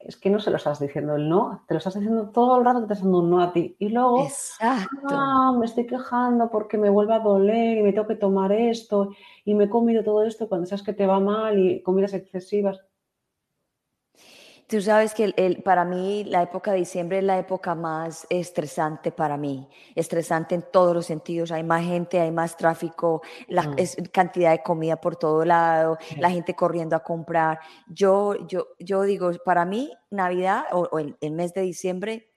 [0.00, 2.64] Es que no se lo estás diciendo el no, te lo estás diciendo todo el
[2.64, 3.76] rato, te estás dando un no a ti.
[3.78, 4.26] Y luego,
[4.62, 9.10] ah, me estoy quejando porque me vuelve a doler y me tengo que tomar esto
[9.44, 12.84] y me he comido todo esto cuando sabes que te va mal y comidas excesivas.
[14.68, 19.12] Tú sabes que el, para mí la época de diciembre es la época más estresante
[19.12, 21.52] para mí, estresante en todos los sentidos.
[21.52, 23.76] Hay más gente, hay más tráfico, la mm.
[24.12, 27.60] cantidad de comida por todo lado, la gente corriendo a comprar.
[27.86, 32.32] Yo, yo, yo digo, para mí Navidad o, el, el mes de diciembre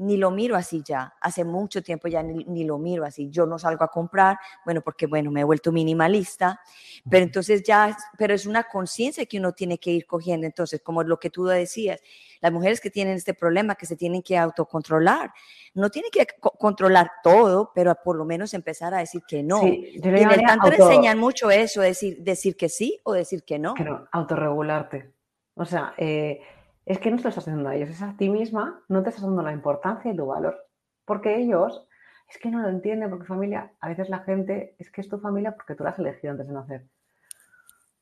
[0.00, 1.14] ni lo miro así ya.
[1.20, 3.28] Hace mucho tiempo ya ni, lo miro así.
[3.28, 6.60] Yo no salgo a comprar, bueno, porque bueno, me he vuelto minimalista,
[7.08, 10.46] pero entonces ya, pero es una conciencia que uno tiene que ir cogiendo.
[10.46, 12.00] Entonces, como lo que tú decías,
[12.40, 15.32] las mujeres que tienen este problema, que se tienen que autocontrolar,
[15.74, 19.66] no tienen que controlar todo, pero por lo menos empezar a decir que no.
[19.66, 23.74] y en el tanto enseñan mucho eso, decir, decir que sí o decir que no.
[23.76, 25.12] Pero autorregularte.
[25.54, 26.40] O sea, eh,
[26.90, 29.10] es que no te lo estás haciendo a ellos, es a ti misma, no te
[29.10, 30.66] estás dando la importancia y tu valor.
[31.04, 31.86] Porque ellos,
[32.28, 35.20] es que no lo entienden, porque familia, a veces la gente, es que es tu
[35.20, 36.88] familia porque tú la has elegido antes de nacer.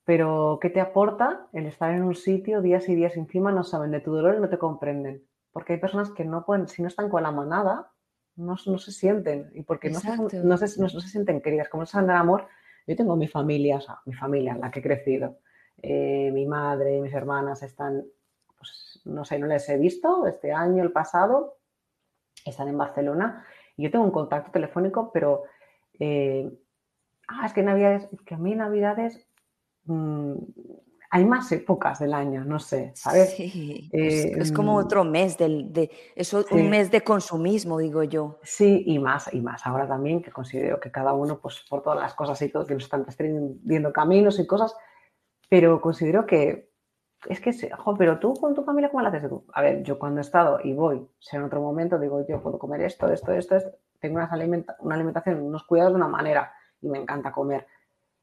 [0.07, 3.53] Pero, ¿qué te aporta el estar en un sitio días y días encima?
[3.53, 5.22] No saben de tu dolor y no te comprenden.
[5.53, 7.93] Porque hay personas que no pueden, si no están con la manada,
[8.36, 9.51] no, se sienten.
[9.53, 12.47] Y porque no se, no, se, sienten queridas, como no saben del amor.
[12.86, 15.41] Yo tengo mi familia, o sea, mi familia, la que he crecido.
[15.76, 18.03] Eh, mi madre y mis hermanas están
[19.05, 21.59] no sé, no les he visto este año, el pasado,
[22.45, 23.45] están en Barcelona
[23.77, 25.45] y yo tengo un contacto telefónico, pero,
[25.99, 26.51] eh,
[27.29, 29.27] ah, es que Navidades, que a mí Navidades
[29.85, 30.35] mm,
[31.11, 33.31] hay más épocas del año, no sé, ¿sabes?
[33.31, 38.39] Sí, es, como mm, otro mes, del, de, es un mes de consumismo, digo yo.
[38.43, 41.99] Sí, y más, y más ahora también, que considero que cada uno, pues por todas
[41.99, 43.07] las cosas y todo, que nos están
[43.63, 44.77] viendo caminos y cosas,
[45.49, 46.69] pero considero que
[47.27, 47.53] es que,
[47.99, 49.45] pero tú con tu familia, ¿cómo lo haces tú?
[49.53, 52.59] A ver, yo cuando he estado y voy, sea en otro momento, digo, yo puedo
[52.59, 56.99] comer esto, esto, esto, esto tengo una alimentación, unos cuidados de una manera y me
[56.99, 57.66] encanta comer.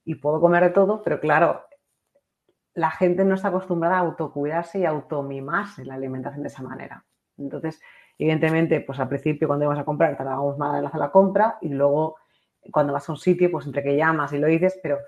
[0.06, 1.66] Y puedo comer de todo, pero claro,
[2.74, 7.06] la gente no está acostumbrada a autocuidarse y automimarse la alimentación de esa manera.
[7.38, 7.82] Entonces,
[8.18, 11.70] evidentemente, pues al principio cuando íbamos a comprar tardábamos más en hacer la compra y
[11.70, 12.18] luego
[12.72, 15.00] cuando vas a un sitio, pues entre que llamas y lo dices, pero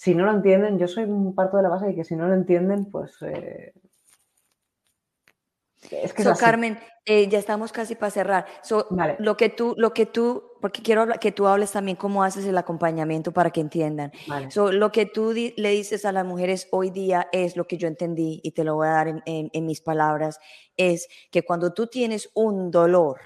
[0.00, 2.26] si no lo entienden, yo soy un parto de la base de que si no
[2.26, 3.74] lo entienden, pues eh,
[5.90, 8.46] es que Carmen, eh, ya estamos casi para cerrar.
[9.18, 12.56] Lo que tú, lo que tú, porque quiero que tú hables también cómo haces el
[12.56, 14.10] acompañamiento para que entiendan.
[14.72, 18.40] lo que tú le dices a las mujeres hoy día es lo que yo entendí
[18.42, 20.40] y te lo voy a dar en, en mis palabras,
[20.78, 23.20] es que cuando tú tienes un dolor,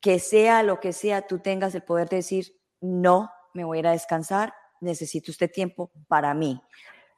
[0.00, 2.46] que sea lo que sea, tú tengas el poder de decir,
[2.80, 6.60] no, me voy a ir a descansar, necesito este tiempo para mí,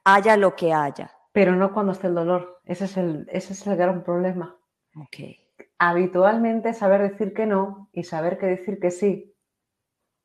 [0.03, 2.61] haya lo que haya pero no cuando esté el dolor.
[2.63, 4.55] Ese es el, ese es el gran problema.
[5.07, 5.37] Okay.
[5.77, 9.35] Habitualmente saber decir que no y saber que decir que sí.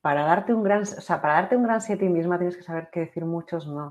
[0.02, 2.56] Para darte un gran, o sea, para darte un gran sí a ti misma tienes
[2.56, 3.90] que saber que decir muchos no.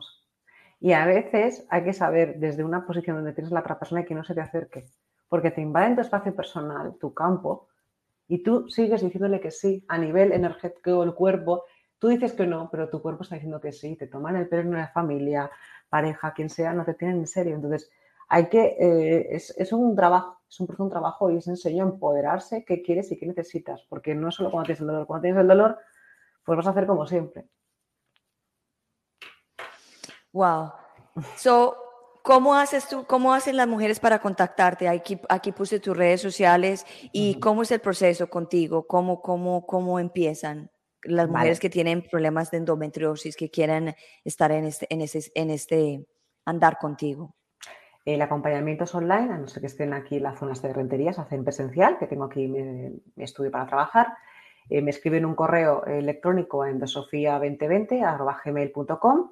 [0.80, 4.06] Y a veces hay que saber desde una posición donde tienes la otra persona y
[4.06, 4.86] que no se te acerque,
[5.28, 7.68] porque te invaden tu espacio personal, tu campo,
[8.30, 11.66] y tú sigues diciéndole que sí a nivel energético el cuerpo.
[12.00, 14.64] Tú dices que no, pero tu cuerpo está diciendo que sí, te toman el pelo
[14.64, 15.52] en la familia,
[15.90, 17.56] pareja, quien sea, no te tienen en serio.
[17.56, 17.92] Entonces,
[18.30, 22.64] hay que, eh, es, un trabajo, es un, un trabajo y es enseño a empoderarse
[22.64, 25.42] qué quieres y qué necesitas, porque no es solo cuando tienes el dolor, cuando tienes
[25.42, 25.78] el dolor,
[26.46, 27.50] pues vas a hacer como siempre.
[30.32, 30.72] Wow.
[31.36, 31.76] So,
[32.24, 34.88] ¿cómo haces tú, cómo hacen las mujeres para contactarte?
[34.88, 40.00] Aquí, aquí puse tus redes sociales y cómo es el proceso contigo, cómo, cómo, cómo
[40.00, 40.72] empiezan
[41.04, 45.50] las mujeres que tienen problemas de endometriosis, que quieran estar en este, en ese, en
[45.50, 46.06] este
[46.46, 47.36] andar contigo?
[48.06, 51.20] El acompañamiento es online, a no ser que estén aquí en las zonas de renterías,
[51.20, 54.08] hacen presencial, que tengo aquí mi, estudio para trabajar.
[54.70, 59.30] Eh, me escriben un correo electrónico en dosofia2020.gmail.com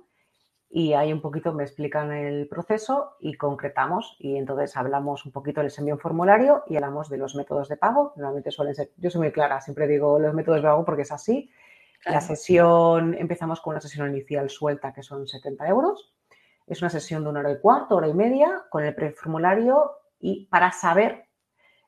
[0.69, 5.63] y ahí un poquito me explican el proceso y concretamos y entonces hablamos un poquito,
[5.63, 8.13] les envío un formulario y hablamos de los métodos de pago.
[8.17, 11.11] Normalmente suelen ser, yo soy muy clara, siempre digo los métodos de pago porque es
[11.11, 11.49] así.
[12.05, 16.13] La sesión, empezamos con una sesión inicial suelta que son 70 euros.
[16.67, 20.45] Es una sesión de una hora y cuarto, hora y media, con el preformulario y
[20.47, 21.27] para saber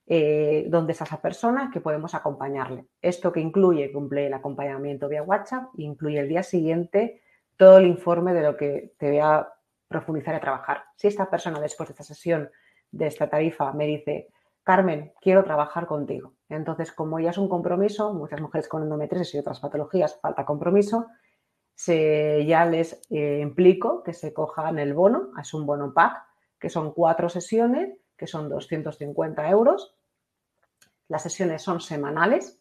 [0.07, 2.87] eh, dónde está esa persona que podemos acompañarle.
[3.01, 7.21] Esto que incluye, cumple el acompañamiento vía WhatsApp, incluye el día siguiente
[7.59, 9.45] todo el informe de lo que te voy a
[9.89, 10.85] profundizar y trabajar.
[10.95, 12.49] Si esta persona después de esta sesión,
[12.89, 14.29] de esta tarifa, me dice,
[14.63, 16.35] Carmen, quiero trabajar contigo.
[16.47, 21.07] Entonces, como ya es un compromiso, muchas mujeres con endometriosis y otras patologías falta compromiso,
[21.85, 26.15] ya les eh, implico que se cojan el bono, es un bono pack,
[26.57, 29.97] que son cuatro sesiones, que son 250 euros.
[31.09, 32.57] Las sesiones son semanales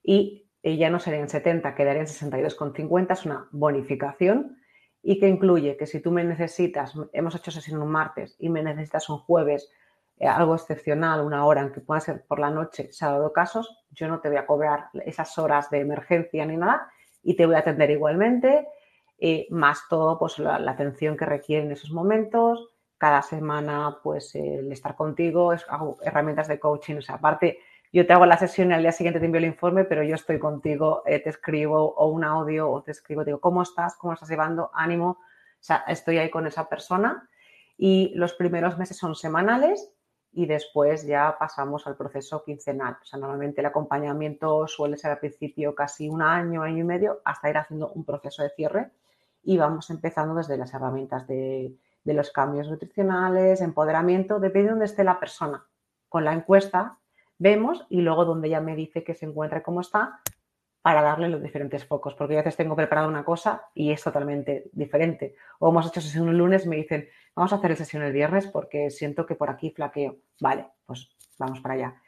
[0.00, 4.58] y y ya no serían 70, quedarían 62,50, es una bonificación
[5.02, 8.62] y que incluye que si tú me necesitas, hemos hecho sesión un martes y me
[8.62, 9.70] necesitas un jueves,
[10.18, 13.84] eh, algo excepcional, una hora, aunque pueda ser por la noche, se ha dado casos,
[13.90, 16.90] yo no te voy a cobrar esas horas de emergencia ni nada
[17.22, 18.68] y te voy a atender igualmente,
[19.18, 24.70] eh, más todo pues la, atención que requiere en esos momentos, cada semana pues el
[24.70, 27.60] estar contigo, es, hago herramientas de coaching, o sea, aparte
[27.92, 30.14] yo te hago la sesión y al día siguiente te envío el informe, pero yo
[30.14, 33.96] estoy contigo, eh, te escribo o un audio o te escribo, digo, ¿cómo estás?
[33.96, 34.70] ¿Cómo estás llevando?
[34.74, 35.10] Ánimo.
[35.10, 37.28] O sea, estoy ahí con esa persona
[37.76, 39.92] y los primeros meses son semanales
[40.32, 42.98] y después ya pasamos al proceso quincenal.
[43.00, 47.20] O sea, normalmente el acompañamiento suele ser al principio casi un año, año y medio,
[47.24, 48.90] hasta ir haciendo un proceso de cierre
[49.42, 51.74] y vamos empezando desde las herramientas de,
[52.04, 55.66] de los cambios nutricionales, empoderamiento, depende de dónde esté la persona.
[56.08, 56.98] Con la encuesta
[57.38, 60.20] vemos y luego donde ella me dice que se encuentra cómo está
[60.82, 64.70] para darle los diferentes focos, porque a veces tengo preparada una cosa y es totalmente
[64.72, 65.34] diferente.
[65.58, 68.90] O hemos hecho sesión el lunes, me dicen, vamos a hacer sesión el viernes porque
[68.90, 70.16] siento que por aquí flaqueo.
[70.40, 72.02] Vale, pues vamos para allá.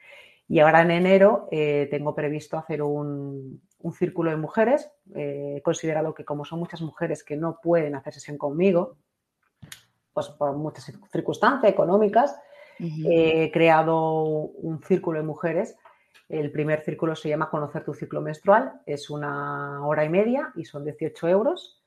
[0.48, 3.62] Y ahora en enero eh, tengo previsto hacer un,
[3.92, 4.90] círculo de mujeres.
[5.14, 8.96] Eh, considerado que como son muchas mujeres que no pueden hacer sesión conmigo,
[10.12, 12.36] pues por muchas circunstancias económicas,
[12.80, 15.76] He creado un círculo de mujeres.
[16.28, 18.80] El primer círculo se llama Conocer tu ciclo menstrual.
[18.86, 21.82] Es una hora y media y son 18 euros.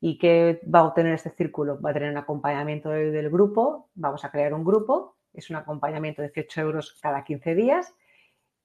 [0.00, 1.80] ¿Y qué va a obtener este círculo?
[1.80, 3.90] Va a tener un acompañamiento del grupo.
[3.94, 5.16] Vamos a crear un grupo.
[5.34, 7.92] Es un acompañamiento de 18 euros cada 15 días.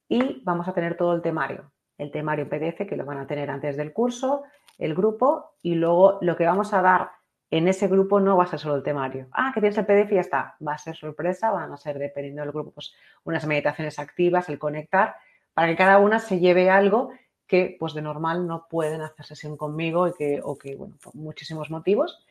[0.08, 1.72] Y vamos a tener todo el temario.
[1.98, 4.44] El temario PDF que lo van a tener antes del curso,
[4.78, 5.56] el grupo.
[5.62, 7.12] Y luego lo que vamos a dar
[7.52, 9.28] en ese grupo no va a ser solo el temario.
[9.32, 10.56] Ah, que tienes el PDF y ya está.
[10.66, 12.93] Va a ser sorpresa, van a ser, dependiendo del grupo, pues
[13.24, 15.16] unas meditaciones activas, el conectar,
[15.54, 17.12] para que cada una se lleve algo
[17.48, 21.16] que pues de normal no pueden hacer sesión conmigo y que, o que, bueno, por
[21.16, 22.26] muchísimos motivos.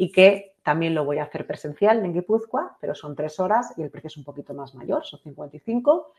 [0.00, 3.82] y que también lo voy a hacer presencial en Guipúzcoa, pero son tres horas y
[3.82, 6.12] el precio es un poquito más mayor, son 55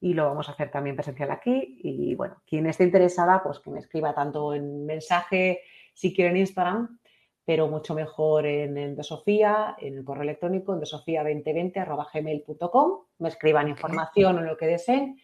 [0.00, 1.78] y lo vamos a hacer también presencial aquí.
[1.82, 5.62] Y bueno, quien esté interesada, pues que me escriba tanto en mensaje,
[5.94, 6.98] si quiere en Instagram,
[7.44, 14.38] pero mucho mejor en, en Sofía, en el correo electrónico, en desofía2020.gmail.com, me escriban información
[14.38, 15.18] o lo que deseen.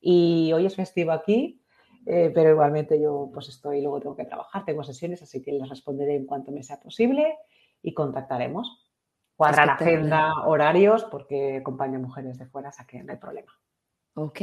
[0.00, 1.62] Y hoy es festivo aquí,
[2.06, 5.68] eh, pero igualmente yo pues estoy, luego tengo que trabajar, tengo sesiones, así que les
[5.68, 7.36] responderé en cuanto me sea posible
[7.82, 8.84] y contactaremos.
[9.36, 13.52] Cuadrar agenda, horarios, porque acompaño mujeres de fuera, o sea que no hay problema.
[14.14, 14.40] Ok.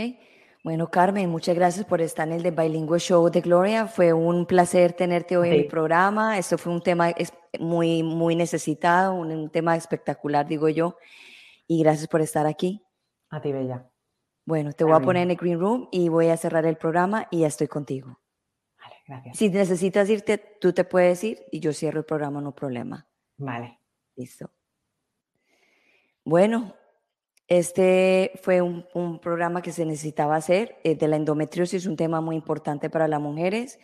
[0.64, 3.86] Bueno, Carmen, muchas gracias por estar en el The Bilingual Show de Gloria.
[3.86, 6.38] Fue un placer tenerte hoy en mi programa.
[6.38, 7.14] Esto fue un tema
[7.60, 10.98] muy, muy necesitado, un, tema espectacular, digo yo.
[11.68, 12.82] Y gracias por estar aquí.
[13.30, 13.92] A ti, Bella.
[14.46, 17.28] Bueno, te voy a poner en el Green Room y voy a cerrar el programa
[17.30, 18.22] y ya estoy contigo.
[18.80, 19.38] Vale, gracias.
[19.38, 23.06] Si necesitas irte, tú te puedes ir y yo cierro el programa, no problema.
[23.36, 23.80] Vale.
[24.16, 24.50] Listo.
[26.24, 26.74] Bueno,
[27.58, 32.36] este fue un, programa que se necesitaba hacer eh, de la endometriosis, un tema muy
[32.36, 33.80] importante para las mujeres.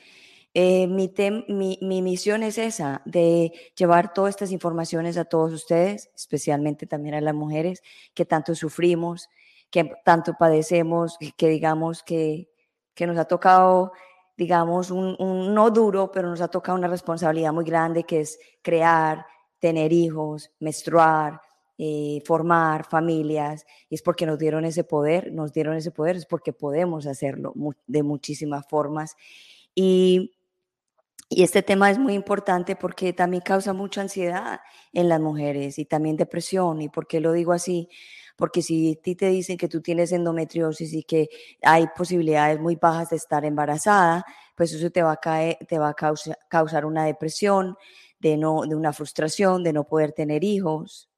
[0.55, 1.13] Eh, mi,
[1.79, 7.21] mi, misión es esa, de llevar todas estas informaciones a todos ustedes, especialmente también a
[7.21, 7.83] las mujeres
[8.15, 9.29] que tanto sufrimos,
[9.69, 12.49] que tanto padecemos, que digamos que,
[12.95, 13.91] que nos ha tocado,
[14.35, 18.39] digamos, un, un, no duro, pero nos ha tocado una responsabilidad muy grande que es
[18.63, 19.27] crear,
[19.59, 21.39] tener hijos, menstruar,
[21.81, 26.51] eh, formar familias, es porque nos dieron ese poder, nos dieron ese poder, es porque
[26.51, 27.53] podemos hacerlo
[27.87, 29.15] de muchísimas formas.
[29.73, 30.33] Y,
[31.29, 34.59] y este tema es muy importante porque también causa mucha ansiedad
[34.91, 36.81] en las mujeres y también depresión.
[36.81, 37.87] ¿Y por qué lo digo así?
[38.35, 41.29] Porque si a ti te dicen que tú tienes endometriosis y que
[41.61, 45.89] hay posibilidades muy bajas de estar embarazada, pues eso te va a, caer, te va
[45.89, 45.95] a
[46.49, 47.77] causar una depresión,
[48.19, 51.08] de, no, de una frustración, de no poder tener hijos,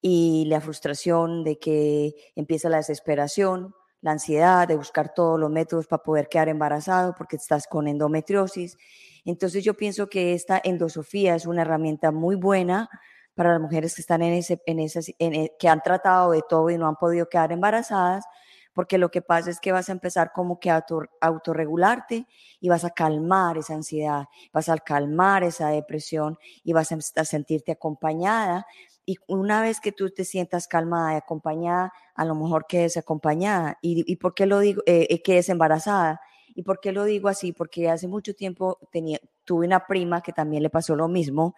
[0.00, 5.86] y la frustración de que empieza la desesperación, la ansiedad de buscar todos los métodos
[5.86, 8.78] para poder quedar embarazado porque estás con endometriosis.
[9.24, 12.88] Entonces yo pienso que esta endosofía es una herramienta muy buena
[13.34, 16.70] para las mujeres que están en ese, en esas, e, que han tratado de todo
[16.70, 18.24] y no han podido quedar embarazadas,
[18.72, 20.84] porque lo que pasa es que vas a empezar como que a
[21.20, 22.26] autorregularte
[22.60, 27.72] y vas a calmar esa ansiedad, vas a calmar esa depresión y vas a sentirte
[27.72, 28.66] acompañada
[29.10, 32.96] y una vez que tú te sientas calmada y acompañada, a lo mejor que es
[32.96, 33.76] acompañada.
[33.82, 34.84] ¿Y, por qué lo digo?
[34.86, 36.20] Eh, eh, que es embarazada.
[36.54, 37.50] ¿Y por qué lo digo así?
[37.52, 41.56] Porque hace mucho tiempo tenía, tuve una prima que también le pasó lo mismo,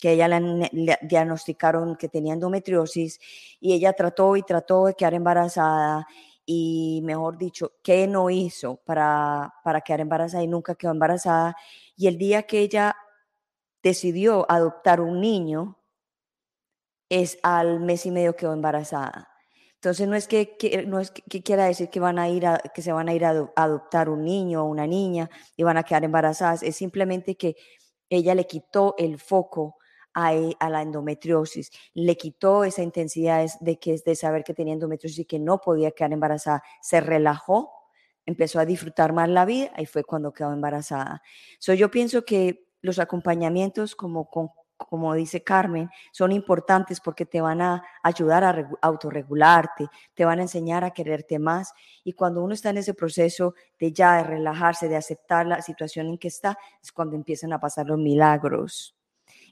[0.00, 3.20] que ella le, diagnosticaron que tenía endometriosis
[3.60, 6.06] y ella trató y trató de quedar embarazada
[6.46, 11.54] y mejor dicho, ¿qué no hizo para, para quedar embarazada y nunca quedó embarazada?
[11.98, 12.96] Y el día que ella
[13.82, 15.76] decidió adoptar un niño,
[17.08, 19.28] es al mes y medio quedó embarazada.
[19.74, 22.44] Entonces no es que, no es que, quiera decir que van a ir
[22.74, 25.82] que se van a ir a adoptar un niño o una niña y van a
[25.82, 27.54] quedar embarazadas, es simplemente que
[28.08, 29.76] ella le quitó el foco
[30.14, 34.72] a, e, a, la endometriosis, le quitó esa intensidad de que de saber que tenía
[34.72, 37.70] endometriosis y que no podía quedar embarazada, se relajó,
[38.24, 41.20] empezó a disfrutar más la vida y fue cuando quedó embarazada.
[41.58, 47.40] So, yo pienso que los acompañamientos como con como dice Carmen, son importantes porque te
[47.40, 51.72] van a ayudar a autorregularte, te van a enseñar a quererte más.
[52.02, 56.08] Y cuando uno está en ese proceso de ya de relajarse, de aceptar la situación
[56.08, 58.96] en que está, es cuando empiezan a pasar los milagros.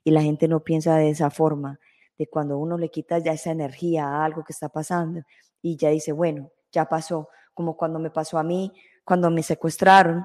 [0.05, 1.79] Y la gente no piensa de esa forma,
[2.19, 5.23] de cuando uno le quita ya esa energía a algo que está pasando
[5.63, 8.73] y ya dice, bueno, ya pasó, como cuando me pasó a mí,
[9.05, 10.25] cuando me secuestraron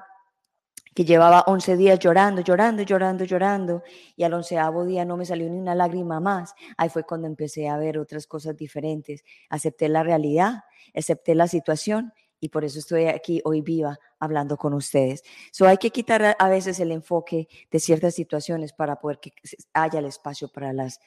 [0.97, 3.83] que llevaba 11 días llorando, llorando, llorando, llorando,
[4.15, 6.55] y al onceavo día no me salió ni una lágrima más.
[6.75, 9.23] Ahí fue cuando empecé a ver otras cosas diferentes.
[9.47, 10.63] Acepté la realidad,
[10.95, 15.21] acepté la situación y por eso estoy aquí hoy viva hablando con ustedes.
[15.51, 19.33] So hay que quitar a veces el enfoque de ciertas situaciones para poder que
[19.73, 20.99] haya el espacio para las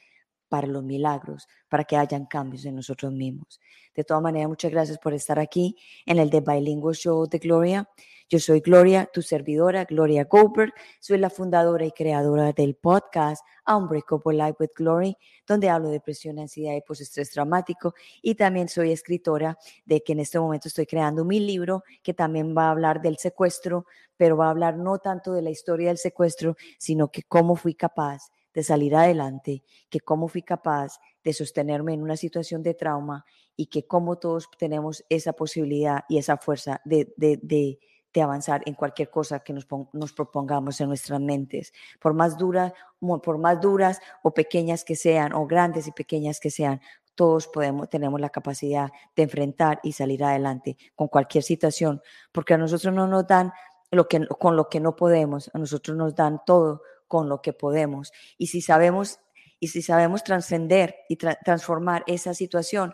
[0.51, 3.61] para los milagros, para que hayan cambios en nosotros mismos.
[3.95, 7.89] De todas maneras, muchas gracias por estar aquí en el The Bilingual Show de Gloria.
[8.27, 10.73] Yo soy Gloria, tu servidora, Gloria Goldberg.
[10.99, 15.15] Soy la fundadora y creadora del podcast Unbreakable Life with Glory,
[15.47, 17.93] donde hablo de depresión, ansiedad y postestrés traumático.
[18.21, 22.53] Y también soy escritora de que en este momento estoy creando mi libro que también
[22.57, 23.85] va a hablar del secuestro,
[24.17, 27.73] pero va a hablar no tanto de la historia del secuestro, sino que cómo fui
[27.73, 33.25] capaz de salir adelante, que cómo fui capaz de sostenerme en una situación de trauma
[33.55, 37.39] y que cómo todos tenemos esa posibilidad y esa fuerza de, de,
[38.13, 42.73] de avanzar en cualquier cosa que nos, nos propongamos en nuestras mentes, por más duras,
[43.23, 46.81] por más duras o pequeñas que sean, o grandes y pequeñas que sean,
[47.15, 52.57] todos podemos, tenemos la capacidad de enfrentar y salir adelante con cualquier situación, porque a
[52.57, 53.51] nosotros no nos dan
[53.91, 56.81] lo que, con lo que no podemos, a nosotros nos dan todo
[57.11, 58.13] con lo que podemos.
[58.37, 59.19] Y si sabemos,
[59.59, 62.93] y si sabemos trascender y transformar esa situación,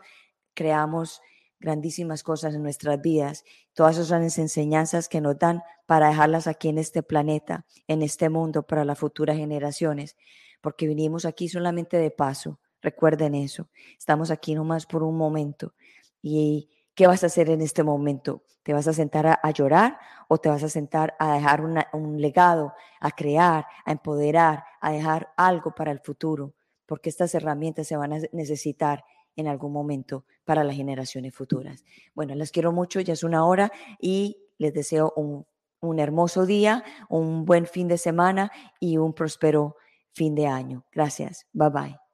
[0.55, 1.21] creamos
[1.59, 3.43] grandísimas cosas en nuestras vidas.
[3.75, 8.63] Todas esas enseñanzas que nos dan para dejarlas aquí en este planeta, en este mundo,
[8.63, 10.17] para las futuras generaciones,
[10.61, 12.59] porque vinimos aquí solamente de paso.
[12.81, 13.69] Recuerden eso.
[13.99, 15.75] Estamos aquí nomás por un momento.
[16.23, 18.41] ¿Y qué vas a hacer en este momento?
[18.63, 22.73] ¿Te vas a sentar a, llorar o te vas a sentar a dejar un legado,
[22.99, 26.53] a crear, a empoderar, a dejar algo para el futuro?
[26.87, 31.85] Porque estas herramientas se van a necesitar en algún momento para las generaciones futuras.
[32.15, 33.71] Bueno, las quiero mucho, ya es una hora
[34.01, 35.45] y les deseo un,
[35.79, 39.75] un hermoso día, un buen fin de semana y un próspero
[40.13, 40.83] fin de año.
[40.91, 41.45] Gracias.
[41.53, 42.06] Bye bye.